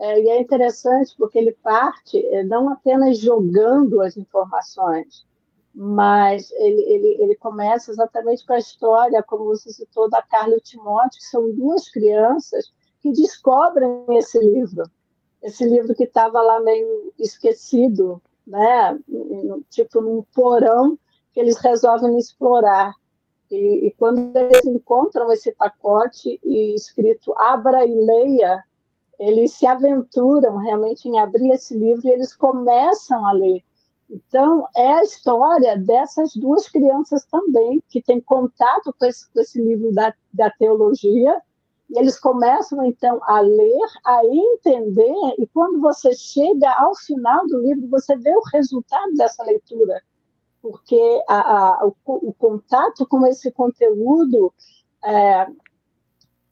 É, 0.00 0.20
e 0.22 0.28
é 0.28 0.40
interessante 0.40 1.16
porque 1.18 1.36
ele 1.36 1.50
parte 1.50 2.24
é, 2.26 2.44
não 2.44 2.68
apenas 2.70 3.18
jogando 3.18 4.00
as 4.00 4.16
informações, 4.16 5.26
mas 5.80 6.50
ele, 6.56 6.82
ele, 6.82 7.16
ele 7.20 7.34
começa 7.36 7.92
exatamente 7.92 8.44
com 8.44 8.52
a 8.52 8.58
história, 8.58 9.22
como 9.22 9.44
você 9.44 9.70
citou, 9.70 10.10
da 10.10 10.20
Carla 10.20 10.56
e 10.56 10.60
Timóteo, 10.60 11.20
que 11.20 11.26
são 11.26 11.52
duas 11.52 11.88
crianças 11.88 12.72
que 13.00 13.12
descobrem 13.12 14.04
esse 14.10 14.40
livro, 14.40 14.82
esse 15.40 15.64
livro 15.64 15.94
que 15.94 16.02
estava 16.02 16.42
lá 16.42 16.58
meio 16.58 17.12
esquecido, 17.16 18.20
né? 18.44 18.98
tipo 19.70 20.00
num 20.00 20.24
porão, 20.34 20.98
que 21.32 21.38
eles 21.38 21.58
resolvem 21.58 22.18
explorar. 22.18 22.92
E, 23.48 23.86
e, 23.86 23.90
quando 23.92 24.36
eles 24.36 24.64
encontram 24.64 25.32
esse 25.32 25.52
pacote 25.52 26.40
e 26.42 26.74
escrito 26.74 27.32
Abra 27.38 27.86
e 27.86 27.94
Leia, 27.94 28.64
eles 29.16 29.52
se 29.52 29.64
aventuram 29.64 30.56
realmente 30.56 31.08
em 31.08 31.20
abrir 31.20 31.50
esse 31.52 31.78
livro 31.78 32.04
e 32.04 32.10
eles 32.10 32.34
começam 32.34 33.24
a 33.24 33.30
ler. 33.30 33.62
Então, 34.10 34.66
é 34.74 34.94
a 34.94 35.02
história 35.02 35.76
dessas 35.76 36.34
duas 36.34 36.68
crianças 36.68 37.24
também, 37.26 37.82
que 37.88 38.02
têm 38.02 38.20
contato 38.20 38.94
com 38.98 39.04
esse, 39.04 39.30
com 39.30 39.40
esse 39.40 39.60
livro 39.60 39.92
da, 39.92 40.14
da 40.32 40.50
teologia, 40.50 41.42
e 41.90 41.98
eles 41.98 42.18
começam, 42.18 42.84
então, 42.84 43.20
a 43.22 43.40
ler, 43.40 43.86
a 44.04 44.24
entender, 44.24 45.14
e 45.38 45.46
quando 45.52 45.80
você 45.80 46.14
chega 46.14 46.70
ao 46.78 46.94
final 46.94 47.46
do 47.46 47.60
livro, 47.60 47.88
você 47.88 48.16
vê 48.16 48.34
o 48.34 48.42
resultado 48.52 49.12
dessa 49.14 49.42
leitura, 49.44 50.02
porque 50.60 51.22
a, 51.28 51.38
a, 51.38 51.86
o, 51.86 51.94
o, 52.06 52.32
contato 52.34 53.06
com 53.06 53.26
esse 53.26 53.50
conteúdo 53.52 54.52
é, 55.04 55.46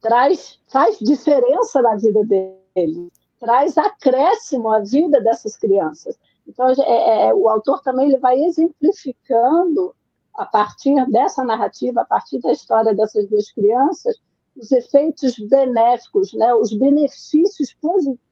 traz, 0.00 0.58
faz 0.68 0.98
diferença 0.98 1.82
na 1.82 1.96
vida 1.96 2.22
deles, 2.24 3.10
traz 3.38 3.76
acréscimo 3.76 4.70
à 4.70 4.80
vida 4.80 5.20
dessas 5.20 5.56
crianças. 5.56 6.18
Então, 6.46 6.68
é, 6.68 7.28
é, 7.28 7.34
o 7.34 7.48
autor 7.48 7.82
também 7.82 8.08
ele 8.08 8.18
vai 8.18 8.38
exemplificando, 8.40 9.94
a 10.34 10.44
partir 10.44 10.94
dessa 11.10 11.42
narrativa, 11.42 12.02
a 12.02 12.04
partir 12.04 12.38
da 12.40 12.52
história 12.52 12.94
dessas 12.94 13.26
duas 13.28 13.50
crianças, 13.52 14.16
os 14.56 14.70
efeitos 14.70 15.38
benéficos, 15.38 16.32
né, 16.32 16.54
os 16.54 16.72
benefícios 16.72 17.76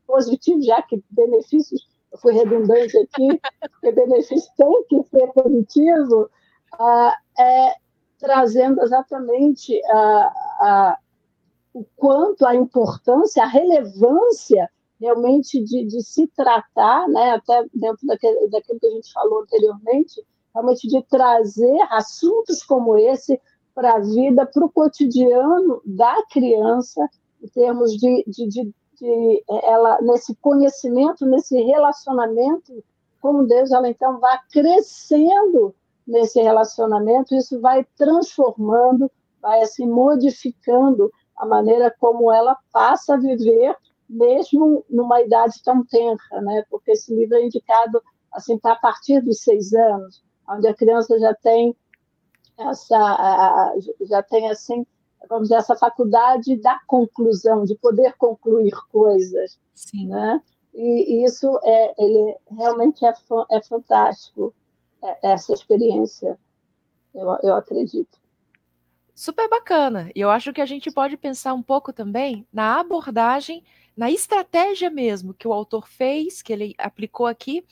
positivos, 0.06 0.64
já 0.64 0.80
que 0.82 1.02
benefícios, 1.10 1.86
eu 2.12 2.18
fui 2.18 2.32
redundante 2.32 2.96
aqui, 2.98 3.40
porque 3.70 3.92
benefício 3.92 4.50
tem 4.56 4.84
que 4.84 5.02
ser 5.04 5.26
positivo, 5.32 6.30
ah, 6.78 7.16
é, 7.38 7.74
trazendo 8.18 8.82
exatamente 8.82 9.80
ah, 9.90 10.32
ah, 10.60 10.98
o 11.72 11.84
quanto 11.96 12.46
a 12.46 12.54
importância, 12.54 13.42
a 13.42 13.48
relevância 13.48 14.70
realmente 15.00 15.62
de, 15.62 15.84
de 15.84 16.02
se 16.02 16.26
tratar, 16.28 17.08
né, 17.08 17.32
até 17.32 17.64
dentro 17.74 18.06
daquele, 18.06 18.48
daquilo 18.48 18.80
que 18.80 18.86
a 18.86 18.90
gente 18.90 19.12
falou 19.12 19.42
anteriormente, 19.42 20.24
realmente 20.54 20.88
de 20.88 21.02
trazer 21.02 21.78
assuntos 21.90 22.62
como 22.62 22.96
esse 22.96 23.40
para 23.74 23.94
a 23.94 24.00
vida, 24.00 24.46
para 24.46 24.64
o 24.64 24.70
cotidiano 24.70 25.82
da 25.84 26.22
criança, 26.30 27.08
em 27.42 27.48
termos 27.48 27.92
de, 27.96 28.24
de, 28.26 28.48
de, 28.48 28.74
de, 29.00 29.44
ela 29.48 30.00
nesse 30.00 30.34
conhecimento, 30.36 31.26
nesse 31.26 31.60
relacionamento 31.60 32.84
com 33.20 33.44
Deus, 33.44 33.72
ela 33.72 33.88
então 33.88 34.20
vai 34.20 34.38
crescendo 34.52 35.74
nesse 36.06 36.40
relacionamento, 36.40 37.34
isso 37.34 37.60
vai 37.60 37.84
transformando, 37.96 39.10
vai 39.40 39.62
assim 39.62 39.86
modificando 39.88 41.10
a 41.36 41.44
maneira 41.44 41.94
como 41.98 42.30
ela 42.30 42.56
passa 42.72 43.14
a 43.14 43.18
viver 43.18 43.76
mesmo 44.14 44.84
numa 44.88 45.20
idade 45.20 45.62
tão 45.62 45.84
tenra, 45.84 46.40
né? 46.40 46.64
Porque 46.70 46.92
esse 46.92 47.14
livro 47.14 47.36
é 47.36 47.44
indicado 47.44 48.00
assim 48.32 48.58
para 48.58 48.72
a 48.72 48.78
partir 48.78 49.20
dos 49.20 49.40
seis 49.40 49.72
anos, 49.72 50.22
onde 50.48 50.68
a 50.68 50.74
criança 50.74 51.18
já 51.18 51.34
tem 51.34 51.76
essa 52.58 53.74
já 54.02 54.22
tem 54.22 54.48
assim 54.50 54.86
vamos 55.28 55.48
dizer 55.48 55.56
essa 55.56 55.74
faculdade 55.74 56.56
da 56.56 56.78
conclusão, 56.86 57.64
de 57.64 57.74
poder 57.76 58.14
concluir 58.18 58.74
coisas, 58.92 59.58
Sim. 59.74 60.08
né? 60.08 60.40
E, 60.74 61.16
e 61.16 61.24
isso 61.24 61.58
é 61.64 61.94
ele 61.98 62.36
realmente 62.50 63.04
é, 63.04 63.12
é 63.50 63.62
fantástico 63.62 64.54
é, 65.02 65.32
essa 65.32 65.52
experiência, 65.52 66.38
eu, 67.14 67.28
eu 67.42 67.54
acredito 67.54 68.23
super 69.14 69.48
bacana. 69.48 70.10
E 70.14 70.20
eu 70.20 70.30
acho 70.30 70.52
que 70.52 70.60
a 70.60 70.66
gente 70.66 70.90
pode 70.90 71.16
pensar 71.16 71.54
um 71.54 71.62
pouco 71.62 71.92
também 71.92 72.46
na 72.52 72.80
abordagem 72.80 73.62
na 73.96 74.10
estratégia 74.10 74.90
mesmo 74.90 75.32
que 75.32 75.46
o 75.46 75.52
autor 75.52 75.88
fez, 75.88 76.42
que 76.42 76.52
ele 76.52 76.74
aplicou 76.78 77.26
aqui, 77.26 77.64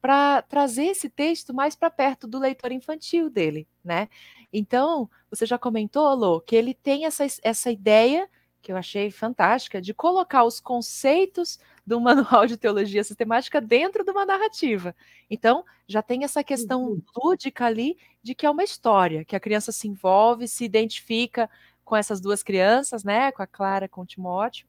para 0.00 0.42
trazer 0.42 0.86
esse 0.86 1.08
texto 1.10 1.52
mais 1.52 1.76
para 1.76 1.90
perto 1.90 2.26
do 2.26 2.38
leitor 2.38 2.72
infantil 2.72 3.28
dele, 3.28 3.68
né? 3.84 4.08
Então, 4.52 5.08
você 5.28 5.44
já 5.44 5.58
comentou, 5.58 6.14
Lô, 6.14 6.40
que 6.40 6.56
ele 6.56 6.74
tem 6.74 7.04
essa, 7.04 7.26
essa 7.42 7.70
ideia, 7.70 8.28
que 8.62 8.72
eu 8.72 8.76
achei 8.76 9.10
fantástica, 9.10 9.80
de 9.80 9.92
colocar 9.92 10.44
os 10.44 10.58
conceitos 10.58 11.58
do 11.86 12.00
manual 12.00 12.46
de 12.46 12.56
teologia 12.56 13.02
sistemática 13.02 13.60
dentro 13.60 14.04
de 14.04 14.10
uma 14.10 14.24
narrativa. 14.24 14.94
Então, 15.28 15.64
já 15.86 16.02
tem 16.02 16.24
essa 16.24 16.42
questão 16.44 16.84
uhum. 16.84 17.02
lúdica 17.16 17.66
ali 17.66 17.96
de 18.22 18.34
que 18.34 18.46
é 18.46 18.50
uma 18.50 18.64
história, 18.64 19.24
que 19.24 19.36
a 19.36 19.40
criança 19.40 19.72
se 19.72 19.88
envolve, 19.88 20.46
se 20.46 20.64
identifica 20.64 21.48
com 21.84 21.96
essas 21.96 22.20
duas 22.20 22.42
crianças, 22.42 23.02
né, 23.02 23.32
com 23.32 23.42
a 23.42 23.46
Clara, 23.46 23.88
com 23.88 24.02
o 24.02 24.06
Timóteo. 24.06 24.66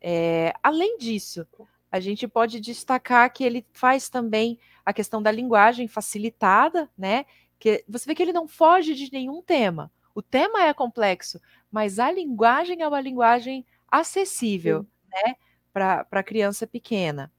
É, 0.00 0.52
além 0.62 0.98
disso, 0.98 1.46
a 1.90 1.98
gente 2.00 2.28
pode 2.28 2.60
destacar 2.60 3.32
que 3.32 3.42
ele 3.42 3.64
faz 3.72 4.08
também 4.08 4.58
a 4.84 4.92
questão 4.92 5.22
da 5.22 5.30
linguagem 5.30 5.88
facilitada, 5.88 6.90
né? 6.98 7.24
Que 7.58 7.84
você 7.88 8.04
vê 8.04 8.14
que 8.14 8.22
ele 8.22 8.32
não 8.32 8.46
foge 8.46 8.94
de 8.94 9.10
nenhum 9.10 9.40
tema. 9.40 9.90
O 10.14 10.20
tema 10.20 10.64
é 10.64 10.74
complexo, 10.74 11.40
mas 11.70 11.98
a 11.98 12.10
linguagem 12.10 12.82
é 12.82 12.88
uma 12.88 13.00
linguagem 13.00 13.64
acessível, 13.88 14.82
Sim. 14.82 14.88
né? 15.12 15.34
Para 15.74 16.06
a 16.10 16.22
criança 16.22 16.66
pequena, 16.66 17.30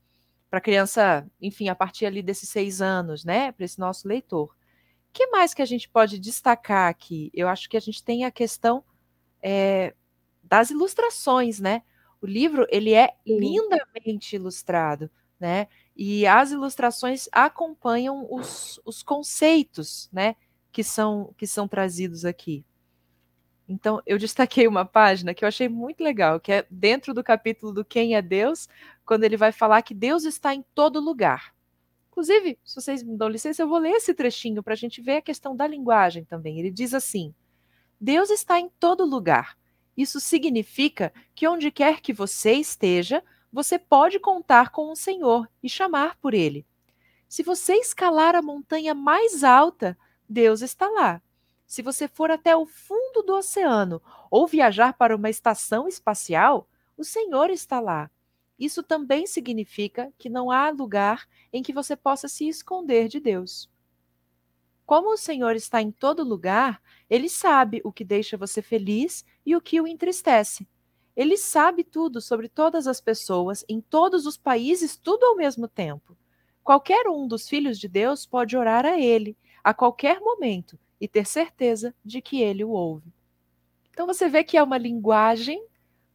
para 0.49 0.61
criança, 0.61 1.25
enfim, 1.41 1.69
a 1.69 1.75
partir 1.75 2.05
ali 2.05 2.21
desses 2.21 2.49
seis 2.49 2.81
anos, 2.81 3.25
né? 3.25 3.51
Para 3.51 3.65
esse 3.65 3.79
nosso 3.79 4.07
leitor. 4.07 4.49
O 4.49 5.13
que 5.13 5.27
mais 5.27 5.53
que 5.53 5.61
a 5.61 5.65
gente 5.65 5.89
pode 5.89 6.19
destacar 6.19 6.89
aqui? 6.89 7.31
Eu 7.33 7.47
acho 7.47 7.69
que 7.69 7.77
a 7.77 7.79
gente 7.79 8.03
tem 8.03 8.25
a 8.25 8.31
questão 8.31 8.83
é, 9.41 9.95
das 10.43 10.69
ilustrações, 10.69 11.59
né? 11.59 11.81
O 12.21 12.27
livro 12.27 12.67
ele 12.69 12.93
é 12.93 13.15
lindamente 13.25 14.35
ilustrado, 14.35 15.09
né? 15.39 15.67
E 15.95 16.27
as 16.27 16.51
ilustrações 16.51 17.29
acompanham 17.31 18.27
os, 18.29 18.79
os 18.83 19.01
conceitos, 19.01 20.09
né? 20.11 20.35
Que 20.71 20.83
são 20.83 21.33
que 21.37 21.47
são 21.47 21.67
trazidos 21.67 22.25
aqui. 22.25 22.65
Então, 23.67 24.01
eu 24.05 24.17
destaquei 24.17 24.67
uma 24.67 24.85
página 24.85 25.33
que 25.33 25.43
eu 25.43 25.47
achei 25.47 25.67
muito 25.67 26.03
legal, 26.03 26.39
que 26.39 26.51
é 26.51 26.65
dentro 26.69 27.13
do 27.13 27.23
capítulo 27.23 27.73
do 27.73 27.83
Quem 27.83 28.15
é 28.15 28.21
Deus, 28.21 28.69
quando 29.05 29.23
ele 29.23 29.37
vai 29.37 29.51
falar 29.51 29.81
que 29.81 29.93
Deus 29.93 30.23
está 30.23 30.53
em 30.53 30.63
todo 30.75 30.99
lugar. 30.99 31.53
Inclusive, 32.11 32.57
se 32.63 32.75
vocês 32.75 33.03
me 33.03 33.17
dão 33.17 33.27
licença, 33.27 33.61
eu 33.61 33.67
vou 33.67 33.79
ler 33.79 33.91
esse 33.91 34.13
trechinho 34.13 34.63
para 34.63 34.73
a 34.73 34.77
gente 34.77 35.01
ver 35.01 35.17
a 35.17 35.21
questão 35.21 35.55
da 35.55 35.67
linguagem 35.67 36.23
também. 36.23 36.59
Ele 36.59 36.71
diz 36.71 36.93
assim: 36.93 37.33
Deus 37.99 38.29
está 38.29 38.59
em 38.59 38.69
todo 38.79 39.03
lugar. 39.03 39.57
Isso 39.97 40.19
significa 40.19 41.11
que 41.33 41.47
onde 41.47 41.71
quer 41.71 42.01
que 42.01 42.13
você 42.13 42.53
esteja, 42.53 43.23
você 43.51 43.79
pode 43.79 44.19
contar 44.19 44.69
com 44.69 44.91
o 44.91 44.95
Senhor 44.95 45.49
e 45.63 45.67
chamar 45.67 46.17
por 46.17 46.33
ele. 46.33 46.65
Se 47.27 47.43
você 47.43 47.73
escalar 47.75 48.35
a 48.35 48.41
montanha 48.41 48.93
mais 48.93 49.43
alta, 49.43 49.97
Deus 50.27 50.61
está 50.61 50.87
lá. 50.89 51.21
Se 51.65 51.81
você 51.81 52.07
for 52.07 52.29
até 52.29 52.55
o 52.55 52.65
fundo 52.65 53.23
do 53.23 53.35
oceano 53.35 54.01
ou 54.29 54.47
viajar 54.47 54.93
para 54.93 55.15
uma 55.15 55.29
estação 55.29 55.87
espacial, 55.87 56.69
o 56.97 57.03
Senhor 57.03 57.49
está 57.49 57.79
lá. 57.79 58.09
Isso 58.57 58.81
também 58.81 59.27
significa 59.27 60.13
que 60.17 60.29
não 60.29 60.49
há 60.49 60.69
lugar 60.69 61.27
em 61.51 61.61
que 61.61 61.73
você 61.73 61.95
possa 61.95 62.27
se 62.27 62.47
esconder 62.47 63.07
de 63.07 63.19
Deus. 63.19 63.69
Como 64.85 65.11
o 65.11 65.17
Senhor 65.17 65.55
está 65.55 65.81
em 65.81 65.91
todo 65.91 66.23
lugar, 66.23 66.81
ele 67.09 67.27
sabe 67.27 67.81
o 67.83 67.91
que 67.91 68.05
deixa 68.05 68.37
você 68.37 68.61
feliz 68.61 69.25
e 69.45 69.55
o 69.55 69.61
que 69.61 69.81
o 69.81 69.87
entristece. 69.87 70.67
Ele 71.15 71.37
sabe 71.37 71.83
tudo 71.83 72.21
sobre 72.21 72.47
todas 72.47 72.87
as 72.87 73.01
pessoas, 73.01 73.65
em 73.67 73.81
todos 73.81 74.25
os 74.25 74.37
países, 74.37 74.95
tudo 74.95 75.25
ao 75.25 75.35
mesmo 75.35 75.67
tempo. 75.67 76.15
Qualquer 76.63 77.07
um 77.07 77.27
dos 77.27 77.49
filhos 77.49 77.79
de 77.79 77.87
Deus 77.87 78.25
pode 78.25 78.55
orar 78.55 78.85
a 78.85 78.99
ele, 78.99 79.35
a 79.63 79.73
qualquer 79.73 80.19
momento, 80.19 80.77
e 80.99 81.07
ter 81.07 81.25
certeza 81.25 81.93
de 82.03 82.21
que 82.21 82.41
ele 82.41 82.63
o 82.63 82.69
ouve. 82.69 83.13
Então 83.91 84.05
você 84.07 84.27
vê 84.27 84.43
que 84.43 84.57
é 84.57 84.63
uma 84.63 84.77
linguagem 84.77 85.65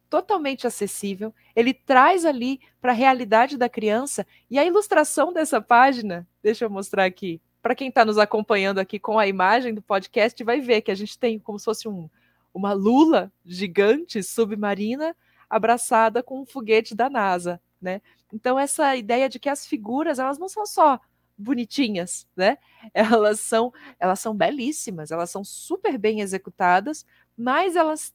totalmente 0.09 0.67
acessível, 0.67 1.33
ele 1.55 1.73
traz 1.73 2.25
ali 2.25 2.59
para 2.81 2.91
a 2.91 2.95
realidade 2.95 3.57
da 3.57 3.69
criança, 3.69 4.27
e 4.49 4.59
a 4.59 4.65
ilustração 4.65 5.31
dessa 5.31 5.61
página, 5.61 6.27
deixa 6.43 6.65
eu 6.65 6.69
mostrar 6.69 7.05
aqui, 7.05 7.39
para 7.61 7.73
quem 7.73 7.87
está 7.87 8.03
nos 8.03 8.17
acompanhando 8.17 8.79
aqui 8.79 8.99
com 8.99 9.17
a 9.17 9.25
imagem 9.25 9.73
do 9.73 9.81
podcast, 9.81 10.43
vai 10.43 10.59
ver 10.59 10.81
que 10.81 10.91
a 10.91 10.95
gente 10.95 11.17
tem 11.17 11.39
como 11.39 11.57
se 11.57 11.65
fosse 11.65 11.87
um, 11.87 12.09
uma 12.53 12.73
lula 12.73 13.31
gigante 13.45 14.21
submarina 14.21 15.15
abraçada 15.49 16.21
com 16.21 16.41
um 16.41 16.45
foguete 16.45 16.93
da 16.93 17.09
NASA, 17.09 17.61
né? 17.81 18.01
Então 18.33 18.59
essa 18.59 18.95
ideia 18.95 19.29
de 19.29 19.39
que 19.39 19.49
as 19.49 19.65
figuras 19.65 20.19
elas 20.19 20.37
não 20.37 20.49
são 20.49 20.65
só 20.65 20.99
bonitinhas, 21.41 22.27
né? 22.35 22.57
Elas 22.93 23.39
são 23.39 23.71
elas 23.99 24.19
são 24.19 24.35
belíssimas, 24.35 25.11
elas 25.11 25.29
são 25.29 25.43
super 25.43 25.97
bem 25.97 26.19
executadas, 26.21 27.05
mas 27.37 27.75
elas 27.75 28.13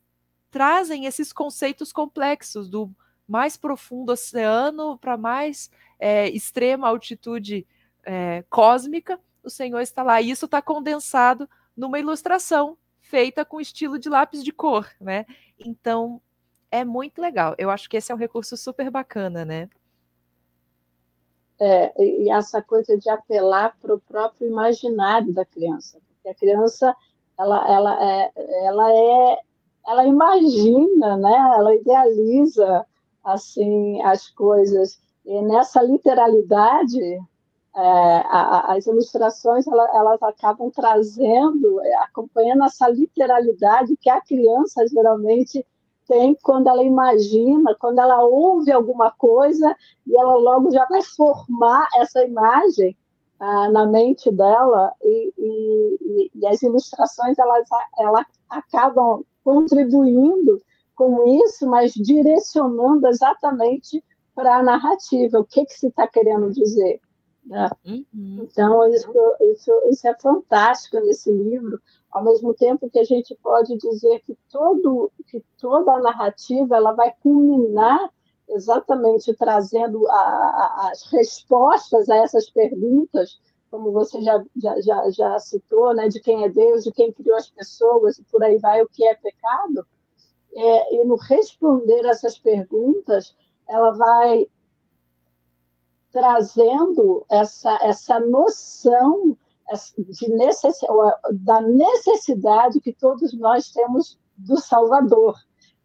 trazem 0.51 1.07
esses 1.07 1.33
conceitos 1.33 1.93
complexos 1.93 2.69
do 2.69 2.91
mais 3.29 3.57
profundo 3.57 4.12
oceano 4.12 4.99
para 4.99 5.17
mais 5.17 5.71
é, 5.99 6.29
extrema 6.31 6.89
altitude 6.89 7.67
é, 8.05 8.45
cósmica 8.49 9.21
o 9.47 9.51
Senhor 9.51 9.81
está 9.81 10.03
lá. 10.03 10.21
E 10.21 10.31
isso 10.31 10.45
está 10.47 10.61
condensado 10.61 11.49
numa 11.77 11.99
ilustração 11.99 12.77
feita 13.01 13.45
com 13.45 13.61
estilo 13.61 13.99
de 13.99 14.09
lápis 14.09 14.43
de 14.43 14.53
cor, 14.53 14.91
né? 15.01 15.25
Então 15.59 16.21
é 16.71 16.85
muito 16.85 17.21
legal. 17.21 17.55
Eu 17.57 17.71
acho 17.71 17.89
que 17.89 17.97
esse 17.97 18.11
é 18.11 18.15
um 18.15 18.19
recurso 18.19 18.57
super 18.57 18.91
bacana, 18.91 19.45
né? 19.45 19.71
É, 21.59 22.03
e 22.03 22.31
essa 22.31 22.61
coisa 22.61 22.99
de 22.99 23.09
apelar 23.09 23.75
para 23.81 23.95
o 23.95 24.01
próprio 24.01 24.47
imaginário 24.47 25.33
da 25.33 25.45
criança, 25.45 25.99
porque 26.07 26.29
a 26.29 26.35
criança 26.35 26.95
ela, 27.38 27.66
ela, 27.71 28.05
é, 28.05 28.33
ela 28.66 28.92
é, 28.92 29.38
ela 29.87 30.07
imagina, 30.07 31.16
né? 31.16 31.55
Ela 31.57 31.75
idealiza 31.75 32.87
assim 33.25 34.03
as 34.03 34.29
coisas 34.31 34.99
e 35.25 35.42
nessa 35.42 35.83
literalidade 35.83 37.03
é, 37.03 37.21
a, 37.79 38.75
as 38.75 38.87
ilustrações 38.87 39.66
elas, 39.66 40.23
acabam 40.23 40.71
trazendo, 40.71 41.81
acompanhando 41.99 42.64
essa 42.64 42.88
literalidade 42.88 43.97
que 43.97 44.09
a 44.09 44.21
criança 44.21 44.87
geralmente 44.88 45.66
tem 46.07 46.37
quando 46.42 46.69
ela 46.69 46.83
imagina, 46.83 47.75
quando 47.79 47.99
ela 47.99 48.23
ouve 48.25 48.73
alguma 48.73 49.11
coisa 49.11 49.77
e 50.07 50.16
ela 50.16 50.35
logo 50.35 50.71
já 50.71 50.87
vai 50.87 51.03
formar 51.03 51.88
essa 51.97 52.25
imagem 52.25 52.97
ah, 53.38 53.71
na 53.71 53.87
mente 53.87 54.31
dela 54.31 54.92
e, 55.03 55.33
e, 55.38 56.31
e, 56.35 56.47
as 56.47 56.62
ilustrações 56.62 57.38
elas, 57.38 57.69
elas 57.99 58.27
acabam 58.49 59.23
contribuindo 59.45 60.61
com 60.95 61.42
isso, 61.45 61.69
mas 61.69 61.92
direcionando 61.92 63.07
exatamente 63.07 64.03
para 64.35 64.57
a 64.57 64.62
narrativa, 64.62 65.38
o 65.38 65.45
que, 65.45 65.64
que 65.64 65.75
se 65.75 65.88
está 65.88 66.07
querendo 66.07 66.51
dizer. 66.51 67.01
Né? 67.45 67.71
Uhum. 67.87 68.05
Então, 68.42 68.88
isso, 68.88 69.12
isso, 69.53 69.73
isso 69.90 70.09
é 70.09 70.14
fantástico 70.19 70.99
nesse 71.01 71.31
livro, 71.31 71.81
ao 72.17 72.25
mesmo 72.25 72.55
tempo 72.55 72.89
que 72.89 72.99
a 72.99 73.05
gente 73.05 73.35
pode 73.43 73.77
dizer 73.77 74.21
que, 74.21 74.35
todo, 74.51 75.13
que 75.27 75.45
toda 75.59 75.93
a 75.93 76.01
narrativa 76.01 76.75
ela 76.75 76.93
vai 76.93 77.13
culminar 77.23 78.11
exatamente 78.49 79.35
trazendo 79.35 80.09
a, 80.09 80.15
a, 80.15 80.91
as 80.91 81.03
respostas 81.13 82.09
a 82.09 82.17
essas 82.17 82.49
perguntas, 82.49 83.39
como 83.71 83.93
você 83.93 84.23
já, 84.23 84.43
já, 84.57 84.81
já, 84.81 85.11
já 85.11 85.39
citou, 85.39 85.93
né, 85.95 86.09
de 86.09 86.19
quem 86.19 86.43
é 86.45 86.49
Deus, 86.49 86.85
de 86.85 86.93
quem 86.93 87.13
criou 87.13 87.37
as 87.37 87.51
pessoas, 87.51 88.19
e 88.19 88.25
por 88.25 88.43
aí 88.43 88.57
vai, 88.57 88.83
o 88.83 88.89
que 88.89 89.07
é 89.07 89.15
pecado. 89.15 89.87
É, 90.55 90.95
e 90.95 91.05
no 91.05 91.17
responder 91.17 92.07
essas 92.07 92.39
perguntas, 92.39 93.37
ela 93.69 93.91
vai 93.91 94.47
trazendo 96.11 97.27
essa, 97.29 97.79
essa 97.83 98.19
noção 98.21 99.37
necess, 100.29 100.81
da 101.33 101.61
necessidade 101.61 102.81
que 102.81 102.93
todos 102.93 103.33
nós 103.35 103.71
temos 103.71 104.19
do 104.37 104.59
Salvador. 104.59 105.35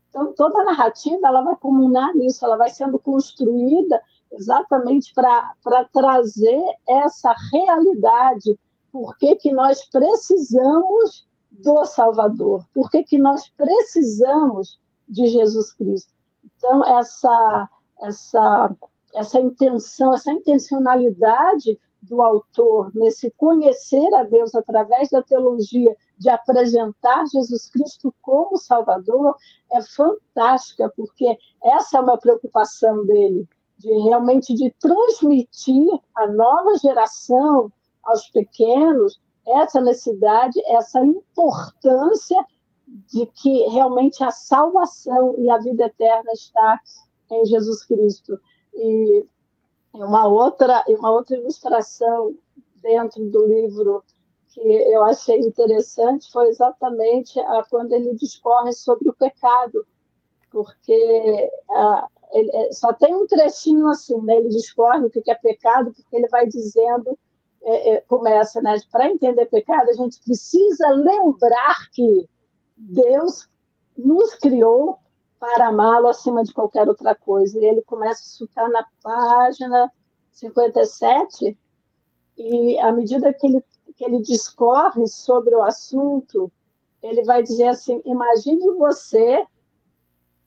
Então, 0.09 0.33
toda 0.33 0.61
a 0.61 0.65
narrativa 0.65 1.27
ela 1.27 1.41
vai 1.41 1.55
comunar 1.55 2.13
nisso, 2.13 2.45
ela 2.45 2.57
vai 2.57 2.69
sendo 2.69 2.99
construída 2.99 4.01
exatamente 4.31 5.13
para 5.13 5.85
trazer 5.91 6.61
essa 6.87 7.33
realidade. 7.51 8.59
Por 8.91 9.17
que, 9.17 9.35
que 9.35 9.53
nós 9.53 9.85
precisamos 9.85 11.27
do 11.49 11.85
Salvador? 11.85 12.65
Por 12.73 12.89
que, 12.89 13.03
que 13.03 13.17
nós 13.17 13.49
precisamos 13.49 14.79
de 15.07 15.27
Jesus 15.27 15.73
Cristo? 15.73 16.13
Então, 16.43 16.83
essa, 16.85 17.69
essa 18.01 18.75
essa 19.13 19.39
intenção, 19.39 20.13
essa 20.13 20.31
intencionalidade 20.31 21.79
do 22.01 22.21
autor 22.21 22.91
nesse 22.95 23.29
conhecer 23.31 24.13
a 24.15 24.23
Deus 24.23 24.55
através 24.55 25.09
da 25.09 25.21
teologia, 25.21 25.95
de 26.17 26.29
apresentar 26.29 27.25
Jesus 27.27 27.69
Cristo 27.69 28.13
como 28.21 28.57
Salvador, 28.57 29.35
é 29.71 29.81
fantástica, 29.81 30.91
porque 30.95 31.37
essa 31.63 31.97
é 31.97 32.01
uma 32.01 32.17
preocupação 32.17 33.05
dele, 33.05 33.47
de 33.77 33.91
realmente 34.03 34.53
de 34.53 34.73
transmitir 34.79 35.89
à 36.15 36.27
nova 36.27 36.75
geração, 36.77 37.71
aos 38.03 38.27
pequenos, 38.29 39.19
essa 39.47 39.79
necessidade, 39.79 40.59
essa 40.67 40.99
importância 41.01 42.43
de 43.07 43.25
que 43.27 43.67
realmente 43.69 44.23
a 44.23 44.31
salvação 44.31 45.35
e 45.37 45.49
a 45.49 45.57
vida 45.57 45.85
eterna 45.85 46.31
está 46.33 46.79
em 47.31 47.45
Jesus 47.45 47.85
Cristo. 47.85 48.39
E 48.73 49.25
uma 49.93 50.27
outra, 50.27 50.83
uma 50.87 51.11
outra 51.11 51.37
ilustração 51.37 52.35
dentro 52.81 53.23
do 53.29 53.45
livro 53.45 54.03
que 54.49 54.59
eu 54.59 55.03
achei 55.03 55.39
interessante 55.39 56.31
foi 56.31 56.49
exatamente 56.49 57.39
a, 57.39 57.63
quando 57.69 57.93
ele 57.93 58.13
discorre 58.15 58.73
sobre 58.73 59.09
o 59.09 59.13
pecado, 59.13 59.85
porque 60.49 61.49
a, 61.69 62.07
ele, 62.33 62.51
é, 62.53 62.71
só 62.71 62.93
tem 62.93 63.15
um 63.15 63.25
trechinho 63.25 63.87
assim, 63.87 64.19
né? 64.21 64.37
ele 64.37 64.49
discorre 64.49 65.05
o 65.05 65.09
que 65.09 65.29
é 65.29 65.35
pecado, 65.35 65.93
porque 65.93 66.15
ele 66.15 66.27
vai 66.27 66.47
dizendo, 66.47 67.17
é, 67.63 67.93
é, 67.93 68.01
começa, 68.01 68.61
né? 68.61 68.77
para 68.91 69.09
entender 69.09 69.45
pecado, 69.45 69.89
a 69.89 69.93
gente 69.93 70.19
precisa 70.21 70.89
lembrar 70.89 71.89
que 71.91 72.27
Deus 72.75 73.49
nos 73.97 74.33
criou 74.35 74.97
para 75.41 75.69
amá-lo 75.69 76.07
acima 76.07 76.43
de 76.43 76.53
qualquer 76.53 76.87
outra 76.87 77.15
coisa. 77.15 77.59
E 77.59 77.65
ele 77.65 77.81
começa, 77.81 78.21
isso 78.21 78.45
está 78.45 78.69
na 78.69 78.85
página 79.01 79.91
57, 80.31 81.57
e 82.37 82.79
à 82.79 82.91
medida 82.91 83.33
que 83.33 83.47
ele 83.47 83.63
que 83.97 84.05
ele 84.05 84.21
discorre 84.21 85.05
sobre 85.07 85.53
o 85.53 85.61
assunto, 85.61 86.51
ele 87.03 87.23
vai 87.23 87.43
dizer 87.43 87.67
assim: 87.67 88.01
imagine 88.05 88.71
você 88.75 89.45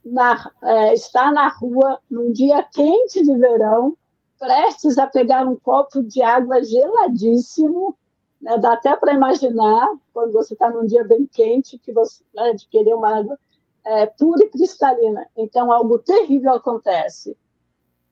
na, 0.05 0.51
é, 0.63 0.95
estar 0.95 1.33
na 1.33 1.49
rua 1.49 2.01
num 2.11 2.33
dia 2.33 2.63
quente 2.73 3.23
de 3.23 3.37
verão, 3.37 3.97
prestes 4.39 4.97
a 4.97 5.07
pegar 5.07 5.47
um 5.47 5.57
copo 5.57 6.03
de 6.03 6.23
água 6.23 6.65
geladíssimo, 6.65 7.97
né, 8.41 8.59
dá 8.59 8.73
até 8.73 8.97
para 8.97 9.13
imaginar 9.13 9.89
quando 10.13 10.33
você 10.33 10.55
está 10.55 10.71
num 10.71 10.87
dia 10.87 11.05
bem 11.05 11.27
quente 11.27 11.79
que 11.79 11.93
você 11.93 12.25
né, 12.35 12.55
de 12.55 12.67
querer 12.69 12.95
uma 12.95 13.19
água 13.19 13.39
é, 13.85 14.07
pura 14.07 14.45
e 14.45 14.49
cristalina. 14.49 15.29
Então 15.37 15.71
algo 15.71 15.99
terrível 15.99 16.55
acontece. 16.55 17.37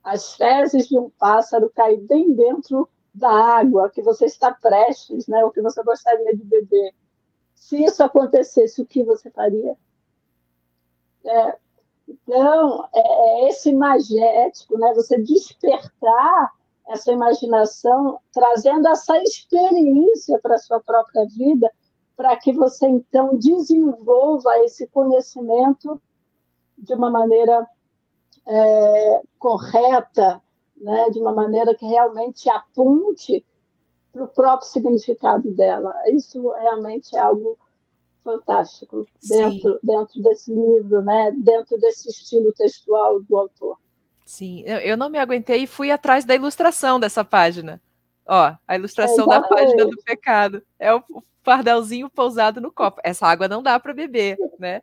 As 0.02 0.34
fezes 0.34 0.88
de 0.88 0.98
um 0.98 1.10
pássaro 1.10 1.70
caem 1.70 2.04
bem 2.04 2.32
dentro 2.34 2.88
da 3.14 3.30
água 3.30 3.90
que 3.90 4.02
você 4.02 4.26
está 4.26 4.52
prestes, 4.52 5.26
né, 5.26 5.44
o 5.44 5.50
que 5.50 5.60
você 5.60 5.82
gostaria 5.82 6.36
de 6.36 6.44
beber. 6.44 6.94
Se 7.54 7.82
isso 7.84 8.02
acontecesse, 8.02 8.80
o 8.80 8.86
que 8.86 9.04
você 9.04 9.30
faria? 9.30 9.76
É, 11.24 11.56
então, 12.08 12.88
é, 12.92 13.00
é 13.00 13.48
esse 13.48 13.70
imagético, 13.70 14.78
né, 14.78 14.92
você 14.94 15.18
despertar 15.20 16.52
essa 16.88 17.12
imaginação, 17.12 18.18
trazendo 18.32 18.88
essa 18.88 19.16
experiência 19.22 20.38
para 20.40 20.56
a 20.56 20.58
sua 20.58 20.80
própria 20.80 21.24
vida, 21.26 21.70
para 22.16 22.36
que 22.36 22.52
você 22.52 22.86
então 22.86 23.36
desenvolva 23.36 24.58
esse 24.64 24.86
conhecimento 24.88 26.00
de 26.76 26.94
uma 26.94 27.10
maneira 27.10 27.66
é, 28.46 29.22
correta, 29.38 30.40
né, 30.76 31.10
de 31.10 31.18
uma 31.18 31.32
maneira 31.32 31.74
que 31.74 31.86
realmente 31.86 32.48
aponte 32.50 33.44
para 34.12 34.24
o 34.24 34.28
próprio 34.28 34.68
significado 34.68 35.50
dela. 35.52 35.94
Isso 36.08 36.50
realmente 36.50 37.16
é 37.16 37.20
algo 37.20 37.58
fantástico 38.22 39.06
dentro, 39.28 39.78
dentro 39.82 40.22
desse 40.22 40.52
livro, 40.52 41.02
né, 41.02 41.32
dentro 41.32 41.78
desse 41.78 42.08
estilo 42.08 42.52
textual 42.52 43.20
do 43.22 43.36
autor. 43.36 43.78
Sim, 44.24 44.62
eu 44.62 44.96
não 44.96 45.10
me 45.10 45.18
aguentei 45.18 45.64
e 45.64 45.66
fui 45.66 45.90
atrás 45.90 46.24
da 46.24 46.34
ilustração 46.34 46.98
dessa 46.98 47.24
página. 47.24 47.80
Ó, 48.26 48.54
a 48.66 48.76
ilustração 48.76 49.24
é, 49.24 49.28
da 49.28 49.42
página 49.42 49.84
do 49.84 49.96
pecado. 50.02 50.62
É 50.78 50.94
o 50.94 51.02
fardelzinho 51.42 52.08
pousado 52.08 52.60
no 52.60 52.70
copo. 52.70 53.00
Essa 53.04 53.26
água 53.26 53.48
não 53.48 53.62
dá 53.62 53.78
para 53.78 53.94
beber, 53.94 54.38
né? 54.58 54.82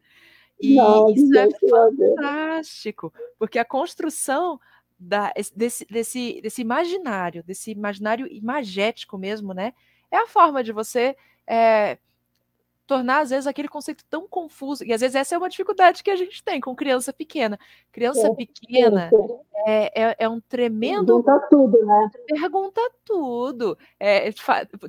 E 0.60 0.76
não, 0.76 1.10
isso 1.10 1.38
é 1.38 1.48
fantástico, 1.70 3.14
porque 3.38 3.58
a 3.58 3.64
construção 3.64 4.60
da, 5.00 5.32
desse, 5.56 5.86
desse, 5.86 6.42
desse 6.42 6.62
imaginário, 6.62 7.42
desse 7.44 7.72
imaginário 7.72 8.28
imagético 8.28 9.18
mesmo, 9.18 9.54
né? 9.54 9.74
É 10.12 10.18
a 10.18 10.28
forma 10.28 10.62
de 10.62 10.74
você 10.74 11.16
é, 11.48 11.98
tornar, 12.90 13.20
às 13.20 13.30
vezes, 13.30 13.46
aquele 13.46 13.68
conceito 13.68 14.04
tão 14.10 14.28
confuso. 14.28 14.84
E 14.84 14.92
às 14.92 15.02
vezes 15.02 15.16
essa 15.16 15.36
é 15.36 15.38
uma 15.38 15.48
dificuldade 15.48 16.02
que 16.02 16.10
a 16.10 16.16
gente 16.16 16.44
tem 16.44 16.60
com 16.60 16.76
criança 16.76 17.14
pequena. 17.14 17.60
Criança 17.92 18.28
é, 18.28 18.34
pequena 18.34 19.12
é, 19.68 20.02
é, 20.04 20.16
é, 20.18 20.28
um 20.28 20.42
tremendo. 20.42 21.22
Pergunta 21.22 21.48
tudo, 21.52 21.86
né? 21.86 22.10
Pergunta 22.28 22.82
tudo. 23.06 23.78
É, 24.00 24.32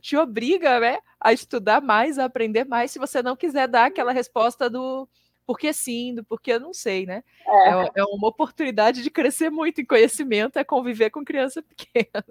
te 0.00 0.16
obriga 0.16 0.80
né, 0.80 0.98
a 1.20 1.34
estudar 1.34 1.82
mais, 1.82 2.18
a 2.18 2.24
aprender 2.24 2.64
mais, 2.64 2.90
se 2.90 2.98
você 2.98 3.22
não 3.22 3.36
quiser 3.36 3.68
dar 3.68 3.84
aquela 3.84 4.12
resposta 4.12 4.70
do 4.70 5.06
porque 5.46 5.72
sim, 5.72 6.14
do 6.14 6.24
porque 6.24 6.52
eu 6.52 6.60
não 6.60 6.72
sei, 6.72 7.04
né? 7.04 7.22
É. 7.46 7.68
é. 7.68 7.90
é. 7.96 8.04
uma 8.04 8.28
oportunidade 8.28 9.02
de 9.02 9.10
crescer 9.10 9.50
muito 9.50 9.82
em 9.82 9.84
conhecimento, 9.84 10.58
é 10.58 10.64
conviver 10.64 11.10
com 11.10 11.22
criança 11.22 11.60
pequena. 11.68 12.24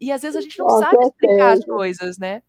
E 0.00 0.10
às 0.10 0.22
vezes 0.22 0.36
a 0.36 0.40
gente 0.40 0.58
não 0.58 0.66
com 0.66 0.80
sabe 0.80 0.96
certeza. 0.96 1.12
explicar 1.12 1.52
as 1.52 1.64
coisas, 1.64 2.18
né? 2.18 2.42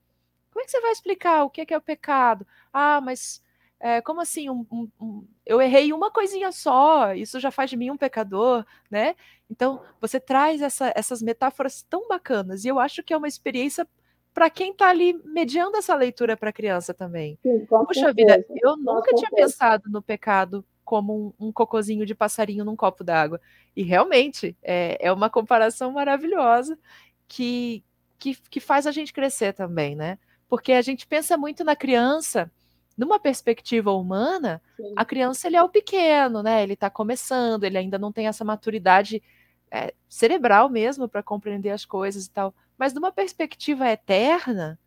Como 0.56 0.64
é 0.64 0.66
que 0.66 0.72
você 0.72 0.80
vai 0.80 0.94
explicar 0.94 1.44
o 1.44 1.50
que 1.50 1.60
é, 1.60 1.66
que 1.66 1.74
é 1.74 1.78
o 1.78 1.82
pecado? 1.82 2.48
Ah, 2.72 3.02
mas 3.02 3.44
é, 3.78 4.00
como 4.00 4.22
assim? 4.22 4.50
Um, 4.50 4.66
um, 4.72 4.88
um, 5.02 5.28
eu 5.46 5.62
errei 5.62 5.92
uma 5.92 6.10
coisinha 6.10 6.50
só, 6.54 7.14
isso 7.14 7.42
já 7.42 7.52
faz 7.52 7.70
de 7.70 7.76
mim 7.76 7.92
um 7.92 7.98
pecador, 7.98 8.66
né? 8.90 9.18
Então, 9.52 9.82
você 10.00 10.18
traz 10.18 10.62
essa, 10.62 10.94
essas 10.96 11.22
metáforas 11.22 11.82
tão 11.90 12.08
bacanas, 12.08 12.64
e 12.64 12.70
eu 12.70 12.80
acho 12.80 13.04
que 13.04 13.14
é 13.14 13.18
uma 13.18 13.28
experiência 13.28 13.86
para 14.34 14.50
quem 14.50 14.72
está 14.72 14.88
ali 14.88 15.20
mediando 15.26 15.76
essa 15.76 15.94
leitura 15.94 16.38
para 16.38 16.52
a 16.52 16.54
criança 16.54 16.94
também. 16.94 17.38
Sim, 17.44 17.66
Puxa 17.66 18.14
vida, 18.14 18.46
eu 18.64 18.78
nunca 18.78 19.14
tinha 19.14 19.32
pensado 19.32 19.90
no 19.90 20.02
pecado 20.02 20.64
como 20.86 21.34
um, 21.38 21.48
um 21.48 21.52
cocozinho 21.52 22.06
de 22.06 22.16
passarinho 22.16 22.64
num 22.64 22.78
copo 22.78 23.04
d'água. 23.04 23.42
E 23.76 23.84
realmente 23.84 24.56
é, 24.64 24.98
é 25.02 25.12
uma 25.12 25.30
comparação 25.30 25.92
maravilhosa 25.92 26.80
que, 27.28 27.84
que, 28.18 28.36
que 28.50 28.62
faz 28.62 28.88
a 28.88 28.92
gente 28.92 29.12
crescer 29.12 29.52
também, 29.52 29.96
né? 29.98 30.18
Porque 30.48 30.74
a 30.74 30.82
gente 30.82 31.08
pensa 31.08 31.38
muito 31.38 31.64
na 31.64 31.76
criança 31.76 32.52
numa 32.98 33.20
perspectiva 33.20 33.92
humana, 33.92 34.62
Sim. 34.78 34.94
a 34.96 35.04
criança 35.04 35.48
ele 35.48 35.58
é 35.58 35.64
o 35.64 35.70
pequeno, 35.70 36.42
né? 36.42 36.64
Ele 36.64 36.74
está 36.74 36.90
começando, 36.90 37.66
ele 37.66 37.78
ainda 37.78 38.00
não 38.00 38.12
tem 38.12 38.28
essa 38.28 38.46
maturidade 38.46 39.22
é, 39.70 39.94
cerebral 40.08 40.70
mesmo 40.70 41.08
para 41.08 41.22
compreender 41.22 41.72
as 41.72 41.84
coisas 41.84 42.26
e 42.26 42.30
tal. 42.32 42.56
Mas 42.78 42.94
numa 42.94 43.12
perspectiva 43.12 43.90
eterna, 43.90 44.80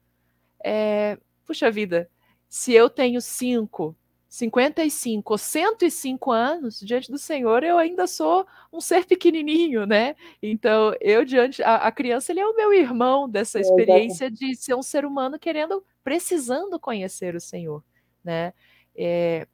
é, 0.64 1.18
puxa 1.44 1.70
vida, 1.70 2.08
se 2.48 2.72
eu 2.72 2.88
tenho 2.88 3.20
5, 3.20 3.94
55 4.28 5.32
ou 5.32 5.38
105 5.38 6.30
anos 6.30 6.80
diante 6.80 7.10
do 7.10 7.16
Senhor, 7.16 7.64
eu 7.64 7.78
ainda 7.78 8.06
sou 8.06 8.46
um 8.70 8.80
ser 8.80 9.06
pequenininho, 9.06 9.86
né? 9.86 10.14
Então, 10.42 10.94
eu 11.00 11.24
diante 11.24 11.62
a, 11.62 11.76
a 11.76 11.92
criança 11.92 12.30
ele 12.30 12.40
é 12.40 12.46
o 12.46 12.54
meu 12.54 12.72
irmão 12.72 13.28
dessa 13.28 13.58
experiência 13.58 14.30
de 14.30 14.54
ser 14.54 14.74
um 14.74 14.82
ser 14.82 15.06
humano 15.06 15.38
querendo, 15.38 15.82
precisando 16.04 16.78
conhecer 16.78 17.34
o 17.34 17.40
Senhor, 17.40 17.82
né? 18.22 18.52
É, 18.94 19.46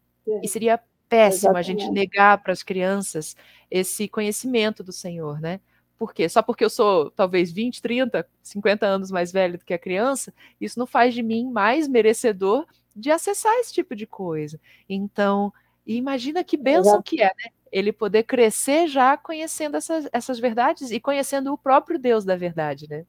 e 0.42 0.48
seria 0.48 0.80
péssimo 1.08 1.56
a 1.56 1.62
gente 1.62 1.88
negar 1.90 2.42
para 2.42 2.52
as 2.52 2.62
crianças 2.62 3.36
esse 3.70 4.08
conhecimento 4.08 4.82
do 4.82 4.92
Senhor, 4.92 5.40
né? 5.40 5.60
Por 5.96 6.12
quê? 6.12 6.28
Só 6.28 6.42
porque 6.42 6.64
eu 6.64 6.70
sou 6.70 7.12
talvez 7.12 7.52
20, 7.52 7.80
30, 7.80 8.26
50 8.42 8.84
anos 8.84 9.12
mais 9.12 9.30
velho 9.30 9.56
do 9.56 9.64
que 9.64 9.72
a 9.72 9.78
criança, 9.78 10.34
isso 10.60 10.78
não 10.78 10.86
faz 10.86 11.14
de 11.14 11.22
mim 11.22 11.48
mais 11.48 11.86
merecedor 11.86 12.66
de 12.94 13.10
acessar 13.10 13.52
esse 13.54 13.72
tipo 13.72 13.94
de 13.94 14.06
coisa. 14.06 14.60
Então, 14.88 15.52
imagina 15.86 16.44
que 16.44 16.56
bênção 16.56 17.02
que 17.02 17.22
é, 17.22 17.26
né? 17.26 17.50
Ele 17.70 17.92
poder 17.92 18.22
crescer 18.22 18.86
já 18.86 19.16
conhecendo 19.16 19.76
essas, 19.76 20.08
essas 20.12 20.38
verdades 20.38 20.90
e 20.90 21.00
conhecendo 21.00 21.52
o 21.52 21.58
próprio 21.58 21.98
Deus 21.98 22.24
da 22.24 22.36
verdade, 22.36 22.88
né? 22.88 23.04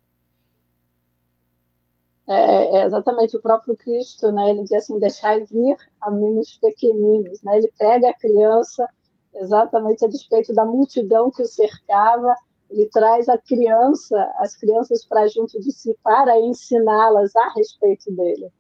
É, 2.28 2.78
é, 2.78 2.86
exatamente 2.86 3.38
o 3.38 3.42
próprio 3.42 3.78
Cristo, 3.78 4.32
né? 4.32 4.50
Ele 4.50 4.64
diz 4.64 4.72
assim, 4.72 4.98
deixar 4.98 5.40
vir 5.46 5.78
a 6.02 6.10
mim 6.10 6.40
os 6.40 6.58
pequeninos, 6.58 7.44
né? 7.44 7.58
Ele 7.58 7.72
pega 7.78 8.10
a 8.10 8.18
criança 8.18 8.90
exatamente 9.36 10.04
a 10.04 10.08
despeito 10.08 10.54
da 10.54 10.66
multidão 10.66 11.30
que 11.30 11.44
o 11.44 11.46
cercava 11.46 12.34
ele 12.70 12.90
traz 12.90 13.30
a 13.30 13.38
criança, 13.38 14.18
as 14.40 14.56
crianças 14.56 15.06
para 15.06 15.28
junto 15.28 15.60
de 15.60 15.72
si 15.72 15.98
para 16.04 16.40
ensiná-las 16.40 17.36
a 17.36 17.54
respeito 17.54 18.12
dele. 18.12 18.52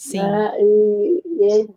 Sim. 0.00 0.22
Né? 0.22 0.62
E, 0.62 1.22
e, 1.26 1.70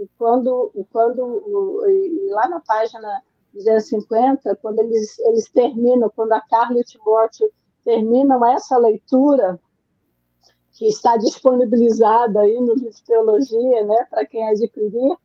e, 0.00 0.08
quando, 0.18 0.72
quando 0.90 1.84
e 1.88 2.28
lá 2.30 2.48
na 2.48 2.58
página 2.58 3.22
250, 3.54 4.56
quando 4.56 4.80
eles, 4.80 5.16
eles 5.20 5.48
terminam, 5.48 6.10
quando 6.10 6.32
a 6.32 6.40
Carla 6.40 6.76
e 6.76 6.80
o 6.80 6.84
Timóteo 6.84 7.48
terminam 7.84 8.44
essa 8.44 8.76
leitura, 8.76 9.60
que 10.72 10.88
está 10.88 11.16
disponibilizada 11.18 12.40
aí 12.40 12.60
no 12.60 12.74
livro 12.74 13.04
teologia, 13.06 13.84
né, 13.84 14.06
para 14.10 14.26
quem 14.26 14.48
adquirir, 14.48 15.16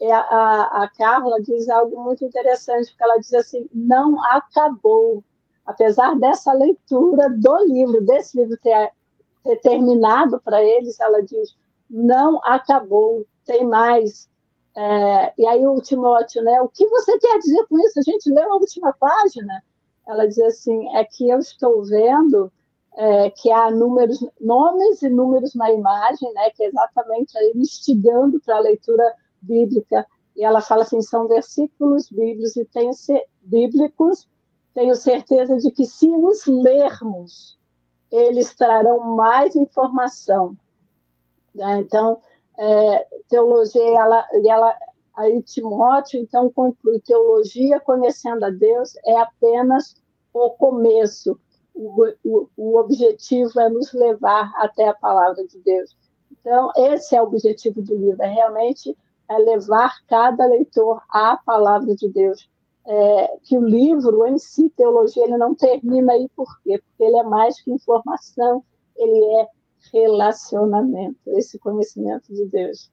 é 0.00 0.10
a, 0.10 0.18
a, 0.18 0.82
a 0.82 0.90
Carla 0.90 1.40
diz 1.40 1.68
algo 1.68 2.02
muito 2.02 2.24
interessante, 2.24 2.90
porque 2.90 3.04
ela 3.04 3.18
diz 3.18 3.32
assim, 3.34 3.68
não 3.72 4.20
acabou, 4.24 5.22
apesar 5.64 6.18
dessa 6.18 6.52
leitura 6.52 7.30
do 7.30 7.64
livro, 7.66 8.04
desse 8.04 8.36
livro 8.36 8.56
ter, 8.60 8.90
ter 9.44 9.60
terminado 9.60 10.40
para 10.40 10.60
eles, 10.60 10.98
ela 10.98 11.22
diz: 11.22 11.54
não 11.90 12.40
acabou, 12.44 13.26
tem 13.44 13.66
mais. 13.66 14.30
É, 14.76 15.34
e 15.36 15.46
aí 15.46 15.66
o 15.66 15.80
Timóteo, 15.80 16.42
né? 16.42 16.62
O 16.62 16.68
que 16.68 16.86
você 16.88 17.18
quer 17.18 17.38
dizer 17.38 17.66
com 17.66 17.78
isso? 17.80 17.98
A 17.98 18.02
gente 18.02 18.30
leu 18.30 18.52
a 18.52 18.56
última 18.56 18.92
página. 18.92 19.62
ela 20.06 20.26
diz 20.26 20.38
assim: 20.38 20.96
é 20.96 21.04
que 21.04 21.28
eu 21.28 21.38
estou 21.38 21.84
vendo 21.84 22.52
é, 22.96 23.30
que 23.30 23.50
há 23.50 23.70
números, 23.70 24.24
nomes 24.40 25.02
e 25.02 25.08
números 25.08 25.54
na 25.54 25.70
imagem, 25.72 26.32
né, 26.34 26.50
que 26.50 26.62
é 26.62 26.68
exatamente 26.68 27.36
aí 27.38 27.52
instigando 27.54 28.40
para 28.40 28.56
a 28.56 28.60
leitura 28.60 29.14
bíblica. 29.42 30.06
E 30.36 30.44
ela 30.44 30.60
fala 30.60 30.82
assim: 30.82 31.02
são 31.02 31.26
versículos 31.26 32.08
bíblicos 32.08 32.56
e 32.56 32.64
tenho, 32.64 32.92
bíblicos, 33.42 34.28
tenho 34.74 34.94
certeza 34.94 35.56
de 35.56 35.70
que 35.70 35.84
se 35.84 36.08
os 36.08 36.46
lermos, 36.46 37.58
eles 38.10 38.54
trarão 38.54 39.16
mais 39.16 39.56
informação. 39.56 40.56
Né? 41.54 41.80
Então, 41.80 42.20
é, 42.58 43.06
teologia, 43.28 43.82
ela, 43.82 44.26
ela, 44.44 44.76
aí 45.16 45.42
Timóteo, 45.42 46.20
então, 46.20 46.50
conclui: 46.50 47.00
teologia 47.00 47.80
conhecendo 47.80 48.44
a 48.44 48.50
Deus 48.50 48.96
é 49.04 49.16
apenas 49.18 49.94
o 50.32 50.50
começo. 50.50 51.38
O, 51.74 52.06
o, 52.24 52.48
o 52.56 52.76
objetivo 52.78 53.58
é 53.60 53.68
nos 53.68 53.92
levar 53.92 54.52
até 54.56 54.88
a 54.88 54.94
palavra 54.94 55.46
de 55.46 55.58
Deus. 55.60 55.96
Então, 56.30 56.70
esse 56.76 57.14
é 57.14 57.22
o 57.22 57.26
objetivo 57.26 57.80
do 57.82 57.94
livro, 57.94 58.22
é 58.22 58.28
realmente 58.28 58.96
é 59.28 59.38
levar 59.38 59.94
cada 60.08 60.46
leitor 60.46 61.00
à 61.08 61.36
palavra 61.36 61.94
de 61.94 62.08
Deus. 62.08 62.48
É, 62.86 63.36
que 63.44 63.56
o 63.56 63.64
livro 63.64 64.26
em 64.26 64.38
si, 64.38 64.68
teologia, 64.70 65.22
ele 65.22 65.36
não 65.36 65.54
termina 65.54 66.12
aí 66.12 66.28
por 66.34 66.60
quê? 66.62 66.78
Porque 66.78 67.04
ele 67.04 67.18
é 67.18 67.22
mais 67.22 67.60
que 67.60 67.70
informação, 67.70 68.64
ele 68.96 69.24
é 69.36 69.48
relacionamento, 69.92 71.18
esse 71.28 71.58
conhecimento 71.58 72.32
de 72.32 72.46
Deus. 72.46 72.90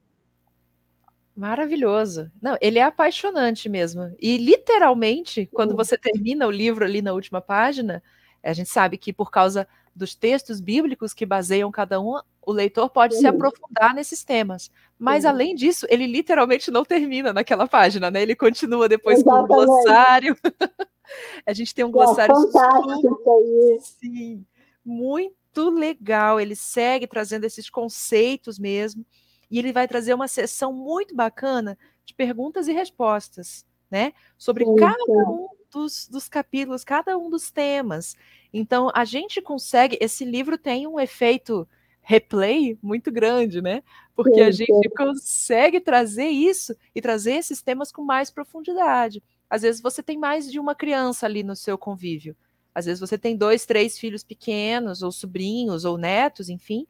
Maravilhoso. 1.36 2.32
Não, 2.42 2.58
ele 2.60 2.80
é 2.80 2.84
apaixonante 2.84 3.70
mesmo. 3.70 4.12
E 4.20 4.38
literalmente, 4.38 5.48
quando 5.54 5.76
você 5.76 5.96
termina 5.96 6.48
o 6.48 6.52
livro 6.52 6.84
ali 6.84 7.00
na 7.00 7.14
última 7.14 7.40
página, 7.40 8.02
a 8.44 8.54
gente 8.54 8.70
sabe 8.70 8.98
que 8.98 9.14
por 9.14 9.30
causa 9.30 9.68
dos 9.96 10.16
textos 10.16 10.60
bíblicos 10.60 11.14
que 11.14 11.26
baseiam 11.26 11.72
cada 11.72 12.02
um, 12.02 12.20
o 12.42 12.52
leitor 12.52 12.90
pode 12.90 13.16
Sim. 13.16 13.22
se 13.22 13.28
aprofundar 13.28 13.94
nesses 13.94 14.24
temas. 14.24 14.72
Mas 14.98 15.24
Sim. 15.24 15.30
além 15.30 15.56
disso, 15.56 15.86
ele 15.90 16.08
literalmente 16.08 16.72
não 16.72 16.84
termina 16.84 17.32
naquela 17.32 17.68
página, 17.68 18.10
né? 18.10 18.22
Ele 18.22 18.36
continua 18.36 18.90
depois 18.90 19.20
Exatamente. 19.20 19.48
com 19.48 19.54
um 19.54 19.66
glossário. 19.66 20.38
a 21.46 21.54
gente 21.54 21.76
tem 21.76 21.86
um 21.86 21.92
glossário 21.92 22.34
é, 22.34 22.52
fantástico 22.52 23.80
Sim, 23.82 24.44
muito 24.84 25.37
legal. 25.66 26.40
Ele 26.40 26.56
segue 26.56 27.08
trazendo 27.08 27.46
esses 27.46 27.70
conceitos 27.70 28.58
mesmo. 28.58 29.06
E 29.50 29.60
ele 29.60 29.72
vai 29.72 29.88
trazer 29.88 30.14
uma 30.14 30.28
sessão 30.28 30.74
muito 30.74 31.16
bacana 31.16 31.78
de 32.06 32.14
perguntas 32.14 32.68
e 32.68 32.74
respostas, 32.74 33.66
né? 33.90 34.14
Sobre 34.38 34.66
sim, 34.66 34.76
cada 34.76 35.04
um 35.30 35.48
dos, 35.72 36.08
dos 36.08 36.28
capítulos, 36.28 36.84
cada 36.84 37.18
um 37.18 37.30
dos 37.30 37.50
temas. 37.52 38.16
Então, 38.54 38.92
a 38.94 39.06
gente 39.06 39.42
consegue. 39.42 39.98
Esse 40.02 40.26
livro 40.26 40.58
tem 40.58 40.88
um 40.88 41.00
efeito 41.00 41.68
replay 42.02 42.78
muito 42.82 43.12
grande, 43.12 43.62
né? 43.62 43.84
Porque 44.16 44.36
sim, 44.36 44.42
a 44.42 44.52
gente 44.52 44.90
consegue 44.90 45.80
trazer 45.80 46.28
isso 46.28 46.76
e 46.96 47.02
trazer 47.02 47.34
esses 47.34 47.62
temas 47.62 47.92
com 47.92 48.02
mais 48.02 48.32
profundidade. 48.32 49.22
Às 49.50 49.62
vezes 49.62 49.82
você 49.82 50.02
tem 50.02 50.18
mais 50.18 50.50
de 50.52 50.60
uma 50.60 50.74
criança 50.76 51.26
ali 51.26 51.44
no 51.44 51.56
seu 51.56 51.78
convívio. 51.78 52.36
Às 52.78 52.86
vezes 52.86 53.00
você 53.00 53.18
tem 53.18 53.36
dois, 53.36 53.66
três 53.66 53.98
filhos 53.98 54.24
pequenos, 54.24 55.02
ou 55.02 55.12
sobrinhos, 55.12 55.84
ou 55.84 55.98
netos, 55.98 56.48
enfim, 56.48 56.86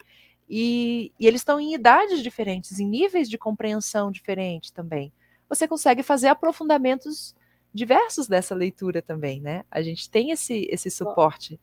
e, 0.49 1.13
e 1.17 1.25
eles 1.25 1.39
estão 1.39 1.61
em 1.61 1.73
idades 1.73 2.21
diferentes, 2.21 2.77
em 2.77 2.85
níveis 2.85 3.29
de 3.29 3.37
compreensão 3.37 4.11
diferentes 4.11 4.69
também. 4.69 5.13
Você 5.47 5.65
consegue 5.65 6.03
fazer 6.03 6.27
aprofundamentos 6.27 7.33
diversos 7.73 8.27
dessa 8.27 8.53
leitura 8.53 9.01
também, 9.01 9.39
né? 9.39 9.63
A 9.71 9.81
gente 9.81 10.09
tem 10.09 10.31
esse, 10.31 10.67
esse 10.69 10.91
suporte. 10.91 11.57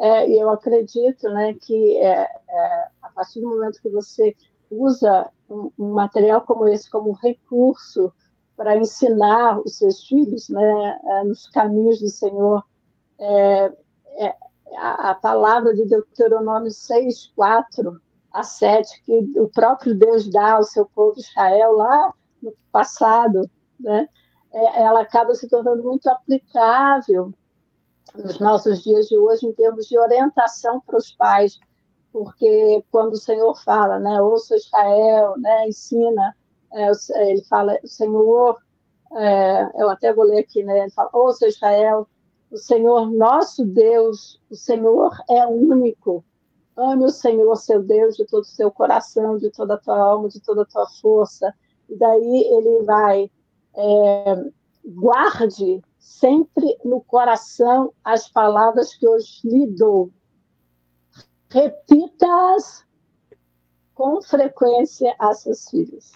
É, 0.00 0.26
e 0.26 0.40
eu 0.40 0.48
acredito 0.48 1.28
né, 1.28 1.52
que 1.52 1.98
é, 1.98 2.22
é, 2.48 2.88
a 3.02 3.10
partir 3.10 3.42
do 3.42 3.50
momento 3.50 3.82
que 3.82 3.90
você 3.90 4.34
usa 4.70 5.30
um, 5.50 5.70
um 5.78 5.92
material 5.92 6.40
como 6.40 6.66
esse 6.68 6.88
como 6.88 7.12
recurso 7.12 8.10
para 8.56 8.76
ensinar 8.76 9.60
os 9.60 9.76
seus 9.78 10.06
filhos 10.06 10.48
né, 10.48 11.00
é, 11.04 11.24
nos 11.24 11.48
caminhos 11.48 12.00
do 12.00 12.08
Senhor, 12.08 12.64
é, 13.18 13.72
é 14.18 14.34
a, 14.76 15.10
a 15.10 15.14
palavra 15.14 15.74
de 15.74 15.84
Deuteronômio 15.84 16.70
6, 16.70 17.32
4 17.34 18.00
a 18.32 18.42
7, 18.42 19.02
que 19.04 19.40
o 19.40 19.48
próprio 19.48 19.94
Deus 19.94 20.28
dá 20.28 20.54
ao 20.54 20.64
seu 20.64 20.86
povo 20.86 21.18
Israel 21.18 21.72
lá 21.72 22.12
no 22.42 22.52
passado, 22.72 23.48
né? 23.78 24.08
É, 24.52 24.82
ela 24.82 25.00
acaba 25.00 25.34
se 25.34 25.48
tornando 25.48 25.82
muito 25.82 26.08
aplicável 26.08 27.32
nos 28.14 28.38
nossos 28.38 28.82
dias 28.82 29.08
de 29.08 29.16
hoje 29.16 29.46
em 29.46 29.52
termos 29.52 29.86
de 29.86 29.98
orientação 29.98 30.80
para 30.80 30.96
os 30.96 31.12
pais, 31.12 31.58
porque 32.12 32.84
quando 32.90 33.14
o 33.14 33.18
Senhor 33.18 33.54
fala, 33.64 33.98
né, 33.98 34.20
ouça 34.22 34.56
Israel, 34.56 35.34
né, 35.38 35.68
ensina, 35.68 36.36
é, 36.74 36.90
ele 37.30 37.42
fala, 37.44 37.78
Senhor, 37.84 38.58
é, 39.12 39.82
eu 39.82 39.88
até 39.88 40.12
vou 40.12 40.24
ler 40.24 40.40
aqui, 40.40 40.62
né, 40.62 40.80
ele 40.80 40.90
fala, 40.90 41.10
ouça 41.12 41.46
Israel, 41.46 42.06
o 42.50 42.56
Senhor 42.56 43.10
nosso 43.10 43.64
Deus, 43.64 44.40
o 44.50 44.54
Senhor 44.54 45.16
é 45.28 45.46
único. 45.46 46.24
Ame 46.76 47.04
o 47.04 47.10
Senhor, 47.10 47.54
seu 47.56 47.82
Deus, 47.82 48.16
de 48.16 48.24
todo 48.24 48.42
o 48.42 48.46
seu 48.46 48.70
coração, 48.70 49.38
de 49.38 49.50
toda 49.50 49.74
a 49.74 49.78
tua 49.78 49.98
alma, 49.98 50.28
de 50.28 50.40
toda 50.40 50.62
a 50.62 50.66
tua 50.66 50.86
força. 51.00 51.54
E 51.88 51.96
daí 51.96 52.44
ele 52.52 52.82
vai, 52.84 53.30
é, 53.76 54.50
guarde 54.84 55.82
sempre 55.98 56.76
no 56.84 57.00
coração 57.00 57.92
as 58.04 58.28
palavras 58.28 58.94
que 58.94 59.08
hoje 59.08 59.40
lhe 59.44 59.66
dou. 59.66 60.10
Repita-as 61.48 62.84
com 63.94 64.20
frequência 64.20 65.14
a 65.18 65.32
seus 65.34 65.68
filhos. 65.68 66.12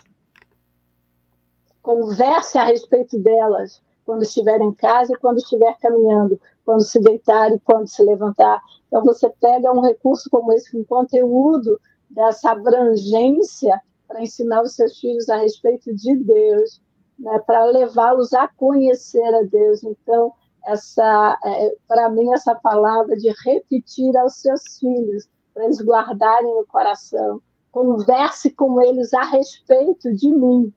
Converse 1.89 2.59
a 2.59 2.65
respeito 2.65 3.19
delas 3.19 3.81
quando 4.05 4.23
estiver 4.23 4.61
em 4.61 4.75
casa 4.75 5.17
quando 5.23 5.39
estiver 5.39 5.75
caminhando, 5.79 6.39
quando 6.63 6.83
se 6.83 7.01
deitar 7.01 7.51
e 7.51 7.59
quando 7.61 7.89
se 7.89 8.03
levantar. 8.03 8.61
Então, 8.87 9.03
você 9.03 9.31
pega 9.41 9.73
um 9.73 9.81
recurso 9.81 10.29
como 10.29 10.53
esse, 10.53 10.77
um 10.77 10.85
conteúdo 10.85 11.81
dessa 12.11 12.51
abrangência 12.51 13.81
para 14.07 14.21
ensinar 14.21 14.61
os 14.61 14.75
seus 14.75 15.01
filhos 15.01 15.31
a 15.31 15.39
respeito 15.39 15.95
de 15.95 16.15
Deus, 16.17 16.83
né, 17.19 17.39
para 17.47 17.65
levá-los 17.65 18.35
a 18.35 18.47
conhecer 18.49 19.35
a 19.35 19.45
Deus. 19.45 19.83
Então, 19.83 20.35
essa, 20.67 21.39
é, 21.43 21.75
para 21.89 22.11
mim, 22.11 22.31
essa 22.35 22.55
palavra 22.55 23.17
de 23.17 23.33
repetir 23.47 24.15
aos 24.19 24.35
seus 24.35 24.79
filhos, 24.79 25.27
para 25.55 25.65
eles 25.65 25.81
guardarem 25.81 26.55
no 26.55 26.67
coração, 26.67 27.41
converse 27.73 28.51
com 28.51 28.79
eles 28.83 29.15
a 29.15 29.23
respeito 29.23 30.13
de 30.13 30.31
mim, 30.31 30.71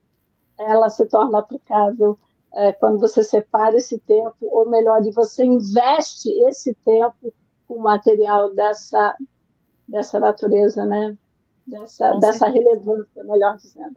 ela 0.69 0.89
se 0.89 1.06
torna 1.06 1.39
aplicável 1.39 2.17
é, 2.54 2.71
quando 2.74 3.00
você 3.00 3.24
separa 3.24 3.78
esse 3.78 3.97
tempo, 4.00 4.36
ou 4.41 4.69
melhor, 4.69 5.02
de 5.02 5.12
você 5.12 5.43
investe 5.43 6.30
esse 6.43 6.74
tempo 6.86 7.34
com 7.67 7.80
material 7.80 8.54
dessa, 8.54 9.15
dessa 9.88 10.19
natureza, 10.19 10.86
né? 10.86 11.17
dessa, 11.65 12.13
dessa 12.15 12.47
relevância, 12.47 13.24
melhor 13.24 13.58
dizendo. 13.58 13.95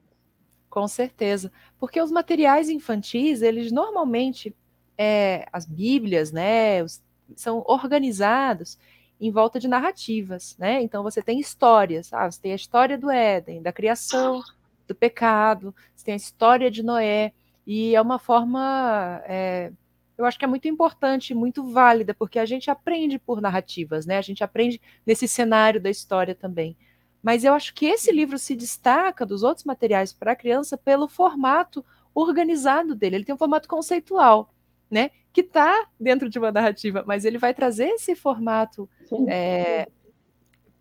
Com 0.70 0.88
certeza, 0.88 1.52
porque 1.78 2.00
os 2.00 2.10
materiais 2.10 2.68
infantis, 2.68 3.42
eles 3.42 3.70
normalmente, 3.70 4.54
é, 4.98 5.46
as 5.52 5.66
bíblias, 5.66 6.32
né, 6.32 6.82
os, 6.82 7.02
são 7.36 7.62
organizados 7.66 8.78
em 9.20 9.30
volta 9.30 9.60
de 9.60 9.68
narrativas, 9.68 10.56
né? 10.58 10.82
Então 10.82 11.02
você 11.02 11.22
tem 11.22 11.38
histórias, 11.38 12.12
ah, 12.12 12.30
você 12.30 12.40
tem 12.40 12.52
a 12.52 12.56
história 12.56 12.98
do 12.98 13.10
Éden, 13.10 13.62
da 13.62 13.72
criação, 13.72 14.42
do 14.86 14.94
pecado, 14.94 15.74
você 15.94 16.04
tem 16.04 16.14
a 16.14 16.16
história 16.16 16.70
de 16.70 16.82
Noé, 16.82 17.32
e 17.66 17.94
é 17.94 18.00
uma 18.00 18.18
forma, 18.18 19.22
é, 19.26 19.72
eu 20.18 20.24
acho 20.24 20.38
que 20.38 20.44
é 20.44 20.48
muito 20.48 20.68
importante, 20.68 21.34
muito 21.34 21.64
válida, 21.70 22.14
porque 22.14 22.38
a 22.38 22.44
gente 22.44 22.70
aprende 22.70 23.18
por 23.18 23.40
narrativas, 23.40 24.04
né? 24.04 24.18
A 24.18 24.22
gente 24.22 24.44
aprende 24.44 24.80
nesse 25.06 25.26
cenário 25.26 25.80
da 25.80 25.90
história 25.90 26.34
também. 26.34 26.76
Mas 27.22 27.42
eu 27.42 27.54
acho 27.54 27.72
que 27.74 27.86
esse 27.86 28.12
livro 28.12 28.38
se 28.38 28.54
destaca 28.54 29.24
dos 29.24 29.42
outros 29.42 29.64
materiais 29.64 30.12
para 30.12 30.32
a 30.32 30.36
criança 30.36 30.76
pelo 30.76 31.08
formato 31.08 31.84
organizado 32.14 32.94
dele. 32.94 33.16
Ele 33.16 33.24
tem 33.24 33.34
um 33.34 33.38
formato 33.38 33.66
conceitual, 33.66 34.52
né? 34.90 35.10
Que 35.32 35.40
está 35.40 35.88
dentro 35.98 36.28
de 36.28 36.38
uma 36.38 36.52
narrativa, 36.52 37.02
mas 37.06 37.24
ele 37.24 37.38
vai 37.38 37.54
trazer 37.54 37.88
esse 37.88 38.14
formato 38.14 38.88
é, 39.26 39.88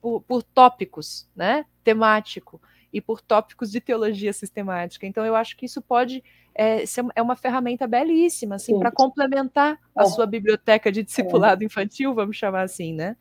por, 0.02 0.22
por 0.22 0.44
tópicos, 0.44 1.30
né? 1.34 1.66
Temático 1.82 2.62
e 2.94 3.02
por 3.02 3.20
tópicos 3.20 3.72
de 3.72 3.82
teologia 3.82 4.32
sistemática. 4.32 5.08
Então, 5.08 5.26
eu 5.26 5.36
acho 5.36 5.58
que 5.58 5.66
isso 5.66 5.82
pode 5.82 6.24
é, 6.56 6.84
é 7.16 7.22
uma 7.22 7.36
ferramenta 7.36 7.88
belíssima, 7.88 8.56
assim, 8.56 8.78
para 8.78 8.92
complementar 8.92 9.80
a 9.96 10.04
é. 10.04 10.06
sua 10.06 10.28
biblioteca 10.28 10.92
de 10.92 11.02
discipulado 11.02 11.64
é. 11.64 11.66
infantil, 11.66 12.14
vamos 12.14 12.38
chamar 12.38 12.62
assim, 12.62 12.94
né? 12.94 13.18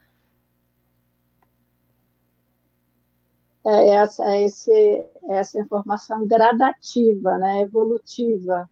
É 3.65 3.89
essa, 3.91 4.25
é 4.25 4.43
esse, 4.43 5.07
essa 5.29 5.59
informação 5.59 6.27
gradativa, 6.27 7.39
né, 7.39 7.61
evolutiva, 7.61 8.69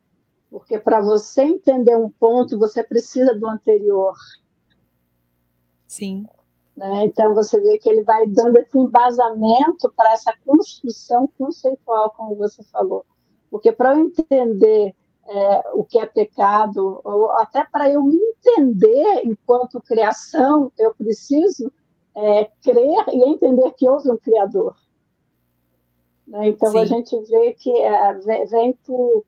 Porque 0.50 0.78
para 0.80 1.00
você 1.00 1.42
entender 1.42 1.96
um 1.96 2.10
ponto, 2.10 2.58
você 2.58 2.82
precisa 2.82 3.32
do 3.38 3.46
anterior. 3.46 4.16
Sim. 5.86 6.26
Né? 6.76 7.04
Então, 7.04 7.34
você 7.34 7.60
vê 7.60 7.78
que 7.78 7.88
ele 7.88 8.02
vai 8.02 8.26
dando 8.26 8.58
esse 8.58 8.78
embasamento 8.78 9.92
para 9.96 10.12
essa 10.12 10.32
construção 10.44 11.28
conceitual, 11.38 12.10
como 12.16 12.36
você 12.36 12.62
falou. 12.64 13.04
Porque 13.50 13.72
para 13.72 13.94
eu 13.94 14.00
entender 14.00 14.94
é, 15.26 15.70
o 15.74 15.84
que 15.84 15.98
é 15.98 16.06
pecado, 16.06 17.00
ou 17.04 17.30
até 17.32 17.64
para 17.64 17.90
eu 17.90 18.02
me 18.02 18.16
entender 18.16 19.22
enquanto 19.24 19.80
criação, 19.80 20.72
eu 20.78 20.94
preciso 20.94 21.70
é, 22.16 22.50
crer 22.62 23.04
e 23.08 23.28
entender 23.28 23.72
que 23.72 23.88
houve 23.88 24.10
um 24.10 24.16
Criador. 24.16 24.74
Né? 26.26 26.48
Então, 26.48 26.70
Sim. 26.72 26.78
a 26.78 26.84
gente 26.84 27.16
vê 27.30 27.52
que 27.54 27.70
é, 27.70 28.14
vem 28.46 28.72
por 28.84 29.24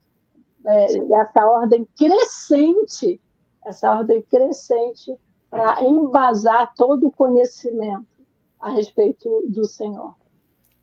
é, 0.66 1.14
essa 1.14 1.46
ordem 1.46 1.87
crescente, 1.96 3.20
essa 3.64 3.92
ordem 3.98 4.22
crescente 4.22 5.16
para 5.52 5.84
embasar 5.84 6.72
todo 6.74 7.08
o 7.08 7.12
conhecimento 7.12 8.06
a 8.58 8.70
respeito 8.70 9.44
do 9.46 9.66
Senhor. 9.66 10.16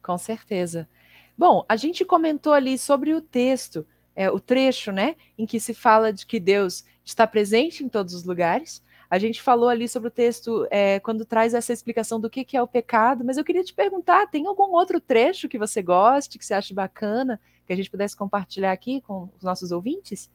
Com 0.04 0.16
certeza. 0.16 0.88
Bom, 1.36 1.66
a 1.68 1.76
gente 1.76 2.06
comentou 2.06 2.54
ali 2.54 2.78
sobre 2.78 3.16
o 3.16 3.20
texto, 3.20 3.84
é, 4.16 4.30
o 4.30 4.40
trecho, 4.40 4.92
né, 4.92 5.16
em 5.36 5.48
que 5.48 5.60
se 5.60 5.74
fala 5.74 6.14
de 6.14 6.24
que 6.24 6.40
Deus 6.40 6.86
está 7.04 7.26
presente 7.26 7.84
em 7.84 7.90
todos 7.90 8.14
os 8.14 8.24
lugares. 8.24 8.84
A 9.10 9.18
gente 9.18 9.42
falou 9.42 9.70
ali 9.70 9.90
sobre 9.90 10.10
o 10.10 10.12
texto 10.12 10.68
é, 10.70 11.00
quando 11.00 11.26
traz 11.26 11.56
essa 11.56 11.74
explicação 11.74 12.20
do 12.20 12.30
que, 12.30 12.46
que 12.46 12.56
é 12.56 12.62
o 12.62 12.68
pecado, 12.68 13.26
mas 13.26 13.38
eu 13.38 13.44
queria 13.44 13.64
te 13.64 13.74
perguntar: 13.74 14.28
tem 14.28 14.46
algum 14.46 14.72
outro 14.72 15.02
trecho 15.02 15.50
que 15.50 15.58
você 15.58 15.82
goste, 15.82 16.38
que 16.38 16.46
você 16.46 16.54
ache 16.54 16.76
bacana, 16.76 17.42
que 17.66 17.74
a 17.74 17.76
gente 17.76 17.90
pudesse 17.90 18.16
compartilhar 18.16 18.72
aqui 18.72 19.02
com 19.02 19.30
os 19.36 19.44
nossos 19.44 19.72
ouvintes? 19.72 20.30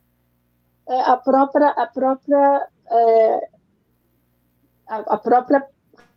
É, 0.89 1.03
a 1.03 1.17
própria, 1.17 1.69
a 1.69 1.87
própria 1.87 2.69
é, 2.91 3.49
a, 4.87 5.15
a 5.15 5.19
própria 5.19 5.67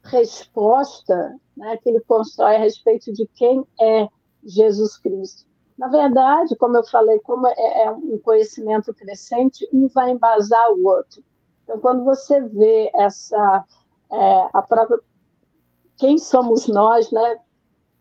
resposta 0.04 1.36
né, 1.56 1.78
que 1.78 1.90
ele 1.90 2.00
constrói 2.02 2.56
a 2.56 2.60
respeito 2.60 3.12
de 3.12 3.28
quem 3.36 3.66
é 3.80 4.08
Jesus 4.44 4.98
Cristo. 4.98 5.46
Na 5.78 5.88
verdade, 5.88 6.56
como 6.56 6.78
eu 6.78 6.84
falei, 6.86 7.20
como 7.20 7.48
é, 7.48 7.84
é 7.84 7.92
um 7.92 8.18
conhecimento 8.20 8.94
crescente, 8.94 9.68
um 9.72 9.88
vai 9.88 10.12
embasar 10.12 10.72
o 10.72 10.88
outro. 10.88 11.24
Então, 11.64 11.80
quando 11.80 12.04
você 12.04 12.42
vê 12.42 12.90
essa 12.96 13.66
é, 14.12 14.50
a 14.54 14.62
própria 14.62 15.00
quem 15.98 16.18
somos 16.18 16.68
nós, 16.68 17.12
né, 17.12 17.38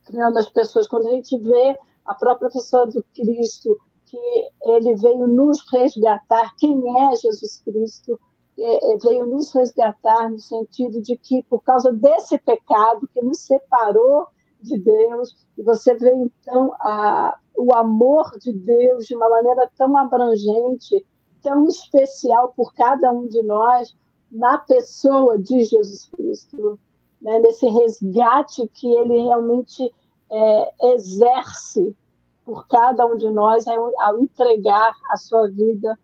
criando 0.04 0.38
as 0.38 0.48
pessoas, 0.48 0.86
quando 0.86 1.08
a 1.08 1.12
gente 1.12 1.36
vê 1.38 1.78
a 2.04 2.14
própria 2.14 2.50
pessoa 2.50 2.86
do 2.86 3.02
Cristo, 3.14 3.78
que 4.04 4.48
ele 4.62 4.94
veio 4.96 5.26
nos 5.26 5.60
resgatar, 5.72 6.54
quem 6.56 6.82
é 7.00 7.16
Jesus 7.16 7.60
Cristo, 7.64 8.20
veio 9.02 9.26
nos 9.26 9.52
resgatar 9.52 10.30
no 10.30 10.38
sentido 10.38 11.00
de 11.02 11.16
que, 11.16 11.42
por 11.42 11.62
causa 11.62 11.92
desse 11.92 12.38
pecado 12.38 13.08
que 13.12 13.22
nos 13.22 13.40
separou 13.40 14.26
de 14.60 14.78
Deus, 14.78 15.36
você 15.58 15.94
vê 15.94 16.12
então 16.14 16.72
a, 16.80 17.38
o 17.56 17.74
amor 17.74 18.38
de 18.38 18.52
Deus 18.52 19.06
de 19.06 19.14
uma 19.14 19.28
maneira 19.28 19.70
tão 19.76 19.96
abrangente, 19.96 21.04
tão 21.42 21.66
especial 21.66 22.52
por 22.56 22.74
cada 22.74 23.12
um 23.12 23.26
de 23.26 23.42
nós, 23.42 23.94
na 24.30 24.58
pessoa 24.58 25.38
de 25.38 25.64
Jesus 25.64 26.08
Cristo, 26.08 26.78
né? 27.20 27.38
nesse 27.38 27.66
resgate 27.68 28.66
que 28.68 28.88
ele 28.88 29.22
realmente 29.22 29.92
é, 30.30 30.94
exerce 30.94 31.94
por 32.44 32.66
cada 32.66 33.06
um 33.06 33.16
de 33.16 33.30
nós 33.30 33.66
ao 33.66 34.18
entregar 34.20 34.92
a 35.10 35.16
sua 35.16 35.48
vida 35.48 35.98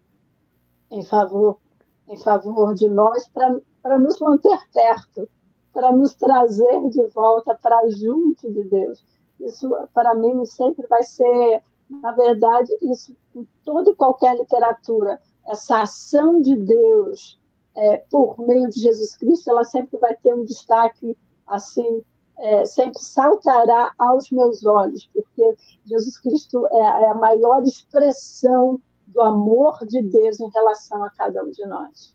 em 0.90 1.02
favor 1.02 1.61
em 2.08 2.16
favor 2.16 2.74
de 2.74 2.88
nós 2.88 3.28
para 3.28 3.98
nos 3.98 4.18
manter 4.20 4.58
perto, 4.72 5.28
para 5.72 5.92
nos 5.92 6.14
trazer 6.14 6.88
de 6.90 7.06
volta 7.08 7.54
para 7.54 7.88
junto 7.90 8.50
de 8.52 8.64
Deus. 8.64 9.04
Isso, 9.40 9.70
para 9.92 10.14
mim, 10.14 10.44
sempre 10.44 10.86
vai 10.86 11.02
ser, 11.02 11.62
na 11.88 12.12
verdade, 12.12 12.70
isso 12.82 13.16
em 13.34 13.46
toda 13.64 13.90
e 13.90 13.94
qualquer 13.94 14.36
literatura, 14.36 15.20
essa 15.46 15.82
ação 15.82 16.40
de 16.40 16.54
Deus 16.54 17.40
é, 17.74 17.98
por 18.10 18.38
meio 18.38 18.68
de 18.68 18.80
Jesus 18.80 19.16
Cristo, 19.16 19.50
ela 19.50 19.64
sempre 19.64 19.98
vai 19.98 20.14
ter 20.16 20.34
um 20.34 20.44
destaque 20.44 21.16
assim, 21.46 22.02
é, 22.38 22.64
sempre 22.64 23.00
saltará 23.00 23.92
aos 23.98 24.30
meus 24.30 24.64
olhos, 24.64 25.08
porque 25.12 25.56
Jesus 25.84 26.18
Cristo 26.18 26.66
é, 26.66 26.78
é 26.78 27.10
a 27.10 27.14
maior 27.14 27.62
expressão 27.62 28.80
do 29.12 29.20
amor 29.20 29.86
de 29.86 30.02
Deus 30.02 30.40
em 30.40 30.48
relação 30.50 31.04
a 31.04 31.10
cada 31.10 31.42
um 31.42 31.50
de 31.50 31.64
nós. 31.66 32.14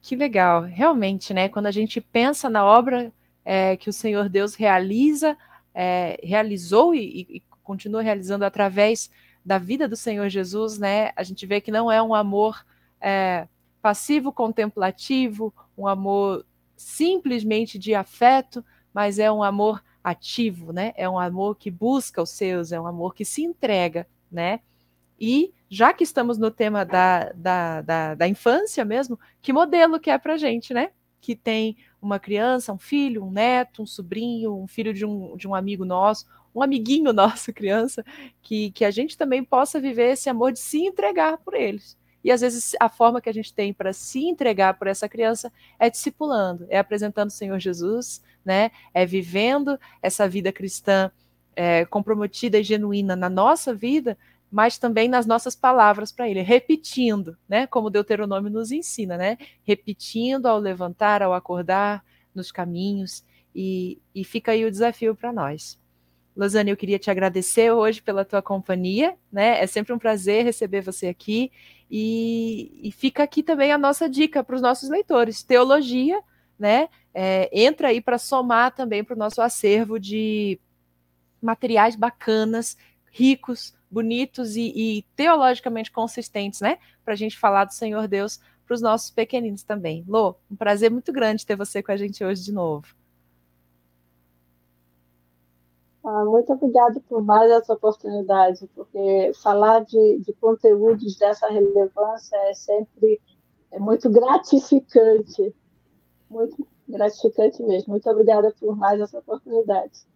Que 0.00 0.16
legal, 0.16 0.62
realmente, 0.62 1.34
né? 1.34 1.48
Quando 1.48 1.66
a 1.66 1.70
gente 1.70 2.00
pensa 2.00 2.48
na 2.48 2.64
obra 2.64 3.12
é, 3.44 3.76
que 3.76 3.90
o 3.90 3.92
Senhor 3.92 4.28
Deus 4.28 4.54
realiza, 4.54 5.36
é, 5.74 6.18
realizou 6.22 6.94
e, 6.94 7.26
e, 7.28 7.42
continua 7.62 8.02
realizando 8.02 8.44
através 8.44 9.10
da 9.44 9.58
vida 9.58 9.86
do 9.86 9.96
Senhor 9.96 10.28
Jesus, 10.28 10.78
né? 10.78 11.12
A 11.14 11.22
gente 11.22 11.46
vê 11.46 11.60
que 11.60 11.70
não 11.70 11.92
é 11.92 12.02
um 12.02 12.14
amor 12.14 12.64
é, 13.00 13.46
passivo, 13.80 14.32
contemplativo, 14.32 15.54
um 15.76 15.86
amor 15.86 16.44
simplesmente 16.76 17.78
de 17.78 17.94
afeto, 17.94 18.64
mas 18.92 19.18
é 19.18 19.30
um 19.30 19.42
amor 19.42 19.82
ativo, 20.02 20.72
né? 20.72 20.92
É 20.96 21.08
um 21.08 21.18
amor 21.18 21.56
que 21.56 21.70
busca 21.70 22.22
os 22.22 22.30
seus, 22.30 22.72
é 22.72 22.80
um 22.80 22.86
amor 22.86 23.14
que 23.14 23.24
se 23.24 23.42
entrega, 23.42 24.06
né? 24.30 24.60
E 25.20 25.52
já 25.68 25.92
que 25.92 26.02
estamos 26.02 26.38
no 26.38 26.50
tema 26.50 26.84
da, 26.84 27.30
da, 27.34 27.82
da, 27.82 28.14
da 28.14 28.28
infância 28.28 28.84
mesmo, 28.84 29.18
que 29.42 29.52
modelo 29.52 30.00
que 30.00 30.10
é 30.10 30.18
para 30.18 30.36
gente, 30.36 30.72
né? 30.72 30.90
Que 31.20 31.36
tem 31.36 31.76
uma 32.00 32.18
criança, 32.18 32.72
um 32.72 32.78
filho, 32.78 33.24
um 33.24 33.30
neto, 33.30 33.82
um 33.82 33.86
sobrinho, 33.86 34.56
um 34.56 34.66
filho 34.66 34.94
de 34.94 35.04
um, 35.04 35.36
de 35.36 35.46
um 35.46 35.54
amigo 35.54 35.84
nosso, 35.84 36.26
um 36.54 36.62
amiguinho 36.62 37.12
nosso, 37.14 37.52
criança, 37.52 38.04
que, 38.42 38.70
que 38.70 38.84
a 38.84 38.90
gente 38.90 39.16
também 39.16 39.44
possa 39.44 39.80
viver 39.80 40.12
esse 40.12 40.28
amor 40.30 40.52
de 40.52 40.58
se 40.58 40.78
entregar 40.78 41.38
por 41.38 41.54
eles. 41.54 41.98
E 42.22 42.30
às 42.30 42.40
vezes 42.40 42.74
a 42.78 42.88
forma 42.88 43.20
que 43.20 43.28
a 43.28 43.32
gente 43.32 43.52
tem 43.52 43.72
para 43.72 43.92
se 43.92 44.26
entregar 44.26 44.74
por 44.74 44.86
essa 44.86 45.08
criança 45.08 45.52
é 45.78 45.88
discipulando, 45.88 46.66
é 46.68 46.78
apresentando 46.78 47.28
o 47.28 47.32
Senhor 47.32 47.58
Jesus, 47.58 48.22
né? 48.44 48.70
É 48.92 49.06
vivendo 49.06 49.78
essa 50.02 50.28
vida 50.28 50.52
cristã 50.52 51.10
é, 51.56 51.84
comprometida 51.86 52.58
e 52.58 52.62
genuína 52.62 53.16
na 53.16 53.28
nossa 53.28 53.74
vida, 53.74 54.18
mas 54.50 54.78
também 54.78 55.08
nas 55.08 55.26
nossas 55.26 55.54
palavras 55.54 56.10
para 56.10 56.28
ele, 56.28 56.42
repetindo, 56.42 57.36
né? 57.48 57.66
Como 57.66 57.90
Deuteronômio 57.90 58.50
nos 58.50 58.72
ensina, 58.72 59.16
né? 59.16 59.38
Repetindo 59.62 60.46
ao 60.46 60.58
levantar, 60.58 61.22
ao 61.22 61.32
acordar, 61.32 62.04
nos 62.34 62.50
caminhos, 62.50 63.24
e, 63.54 64.00
e 64.14 64.24
fica 64.24 64.52
aí 64.52 64.64
o 64.64 64.70
desafio 64.70 65.14
para 65.14 65.32
nós. 65.32 65.80
Lozane, 66.36 66.70
eu 66.70 66.76
queria 66.76 66.98
te 66.98 67.10
agradecer 67.10 67.70
hoje 67.72 68.00
pela 68.00 68.24
tua 68.24 68.40
companhia, 68.40 69.16
né? 69.30 69.60
É 69.62 69.66
sempre 69.66 69.92
um 69.92 69.98
prazer 69.98 70.44
receber 70.44 70.80
você 70.80 71.08
aqui. 71.08 71.50
E, 71.90 72.80
e 72.82 72.92
fica 72.92 73.22
aqui 73.22 73.42
também 73.42 73.72
a 73.72 73.78
nossa 73.78 74.08
dica 74.08 74.42
para 74.42 74.56
os 74.56 74.62
nossos 74.62 74.88
leitores: 74.88 75.42
teologia, 75.42 76.22
né? 76.58 76.88
É, 77.12 77.50
entra 77.52 77.88
aí 77.88 78.00
para 78.00 78.18
somar 78.18 78.74
também 78.74 79.02
para 79.02 79.14
o 79.14 79.18
nosso 79.18 79.42
acervo 79.42 79.98
de 79.98 80.60
materiais 81.42 81.96
bacanas, 81.96 82.76
ricos, 83.10 83.74
bonitos 83.90 84.56
e, 84.56 84.72
e 84.74 85.02
teologicamente 85.16 85.90
consistentes, 85.90 86.60
né? 86.60 86.78
Para 87.04 87.14
a 87.14 87.16
gente 87.16 87.38
falar 87.38 87.64
do 87.64 87.74
Senhor 87.74 88.06
Deus 88.06 88.40
para 88.64 88.74
os 88.74 88.80
nossos 88.80 89.10
pequeninos 89.10 89.64
também. 89.64 90.04
Lô, 90.06 90.36
um 90.48 90.54
prazer 90.54 90.90
muito 90.90 91.12
grande 91.12 91.44
ter 91.44 91.56
você 91.56 91.82
com 91.82 91.90
a 91.90 91.96
gente 91.96 92.24
hoje 92.24 92.44
de 92.44 92.52
novo. 92.52 92.86
Ah, 96.04 96.24
muito 96.24 96.52
obrigada 96.52 97.00
por 97.08 97.22
mais 97.22 97.50
essa 97.50 97.74
oportunidade, 97.74 98.70
porque 98.74 99.32
falar 99.42 99.84
de, 99.84 100.18
de 100.20 100.32
conteúdos 100.34 101.16
dessa 101.16 101.48
relevância 101.48 102.36
é 102.48 102.54
sempre 102.54 103.20
é 103.70 103.78
muito 103.78 104.08
gratificante, 104.08 105.54
muito 106.28 106.66
gratificante 106.88 107.62
mesmo. 107.62 107.90
Muito 107.90 108.08
obrigada 108.08 108.54
por 108.58 108.76
mais 108.76 109.00
essa 109.00 109.18
oportunidade. 109.18 110.06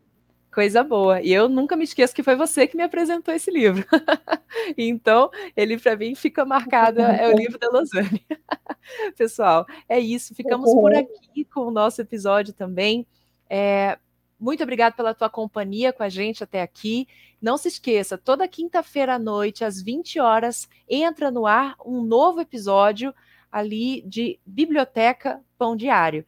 Coisa 0.54 0.84
boa. 0.84 1.20
E 1.20 1.32
eu 1.32 1.48
nunca 1.48 1.76
me 1.76 1.82
esqueço 1.82 2.14
que 2.14 2.22
foi 2.22 2.36
você 2.36 2.64
que 2.68 2.76
me 2.76 2.84
apresentou 2.84 3.34
esse 3.34 3.50
livro. 3.50 3.84
então, 4.78 5.28
ele 5.56 5.76
para 5.76 5.96
mim 5.96 6.14
fica 6.14 6.44
marcado, 6.44 7.00
é 7.00 7.28
o 7.28 7.36
livro 7.36 7.58
da 7.58 7.68
Lausanne. 7.68 8.24
Pessoal, 9.18 9.66
é 9.88 9.98
isso. 9.98 10.32
Ficamos 10.32 10.72
por 10.72 10.92
uhum. 10.92 10.98
aqui 11.00 11.44
com 11.44 11.62
o 11.62 11.70
nosso 11.72 12.00
episódio 12.00 12.54
também. 12.54 13.04
É, 13.50 13.98
muito 14.38 14.62
obrigada 14.62 14.94
pela 14.94 15.12
tua 15.12 15.28
companhia 15.28 15.92
com 15.92 16.04
a 16.04 16.08
gente 16.08 16.44
até 16.44 16.62
aqui. 16.62 17.08
Não 17.42 17.56
se 17.56 17.66
esqueça, 17.66 18.16
toda 18.16 18.46
quinta-feira 18.46 19.16
à 19.16 19.18
noite, 19.18 19.64
às 19.64 19.82
20 19.82 20.20
horas, 20.20 20.68
entra 20.88 21.32
no 21.32 21.46
ar 21.46 21.74
um 21.84 22.00
novo 22.00 22.40
episódio 22.40 23.12
ali 23.50 24.02
de 24.02 24.38
Biblioteca 24.46 25.40
Pão 25.58 25.74
Diário. 25.74 26.24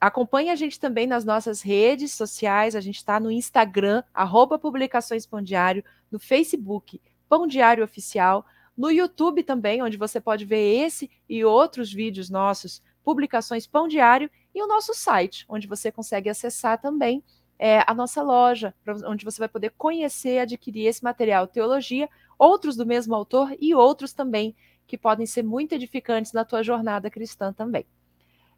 Acompanhe 0.00 0.50
a 0.50 0.54
gente 0.54 0.78
também 0.78 1.06
nas 1.06 1.24
nossas 1.24 1.62
redes 1.62 2.12
sociais. 2.12 2.76
A 2.76 2.80
gente 2.80 2.96
está 2.96 3.18
no 3.18 3.30
Instagram, 3.30 4.02
arroba 4.12 4.58
Publicações 4.58 5.26
Pão 5.26 5.40
Diário, 5.40 5.84
no 6.10 6.18
Facebook, 6.18 7.00
Pão 7.28 7.46
Diário 7.46 7.84
Oficial. 7.84 8.44
no 8.76 8.90
YouTube 8.90 9.42
também, 9.42 9.82
onde 9.82 9.96
você 9.96 10.20
pode 10.20 10.44
ver 10.44 10.84
esse 10.84 11.10
e 11.28 11.44
outros 11.44 11.92
vídeos 11.92 12.30
nossos, 12.30 12.82
publicações 13.04 13.66
Pão 13.66 13.86
Diário, 13.86 14.30
e 14.54 14.62
o 14.62 14.66
nosso 14.66 14.94
site, 14.94 15.44
onde 15.48 15.66
você 15.66 15.90
consegue 15.90 16.28
acessar 16.28 16.80
também 16.80 17.22
é, 17.58 17.84
a 17.86 17.94
nossa 17.94 18.22
loja, 18.22 18.74
onde 19.06 19.24
você 19.24 19.38
vai 19.38 19.48
poder 19.48 19.72
conhecer 19.78 20.38
adquirir 20.38 20.86
esse 20.86 21.04
material 21.04 21.46
Teologia, 21.46 22.08
outros 22.38 22.76
do 22.76 22.84
mesmo 22.84 23.14
autor 23.14 23.54
e 23.60 23.74
outros 23.74 24.12
também 24.12 24.54
que 24.86 24.98
podem 24.98 25.26
ser 25.26 25.42
muito 25.42 25.72
edificantes 25.74 26.32
na 26.32 26.44
tua 26.44 26.62
jornada 26.62 27.08
cristã 27.08 27.52
também. 27.52 27.86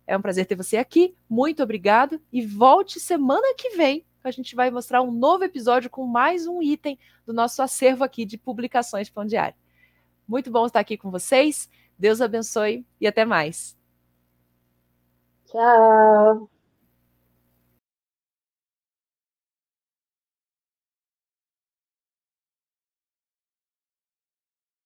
É 0.06 0.16
um 0.16 0.22
prazer 0.22 0.46
ter 0.46 0.54
você 0.54 0.76
aqui, 0.76 1.16
muito 1.28 1.62
obrigado 1.62 2.20
e 2.32 2.44
volte 2.44 3.00
semana 3.00 3.54
que 3.56 3.70
vem. 3.70 4.04
A 4.22 4.30
gente 4.30 4.54
vai 4.54 4.70
mostrar 4.70 5.02
um 5.02 5.10
novo 5.10 5.44
episódio 5.44 5.90
com 5.90 6.06
mais 6.06 6.46
um 6.46 6.62
item 6.62 6.98
do 7.26 7.32
nosso 7.32 7.60
acervo 7.62 8.04
aqui 8.04 8.24
de 8.24 8.38
publicações 8.38 9.10
Pão 9.10 9.24
Diário. 9.24 9.56
Muito 10.26 10.50
bom 10.50 10.64
estar 10.64 10.80
aqui 10.80 10.96
com 10.96 11.10
vocês. 11.10 11.70
Deus 11.98 12.20
abençoe 12.20 12.86
e 13.00 13.06
até 13.06 13.24
mais. 13.24 13.76
Tchau. 15.46 16.53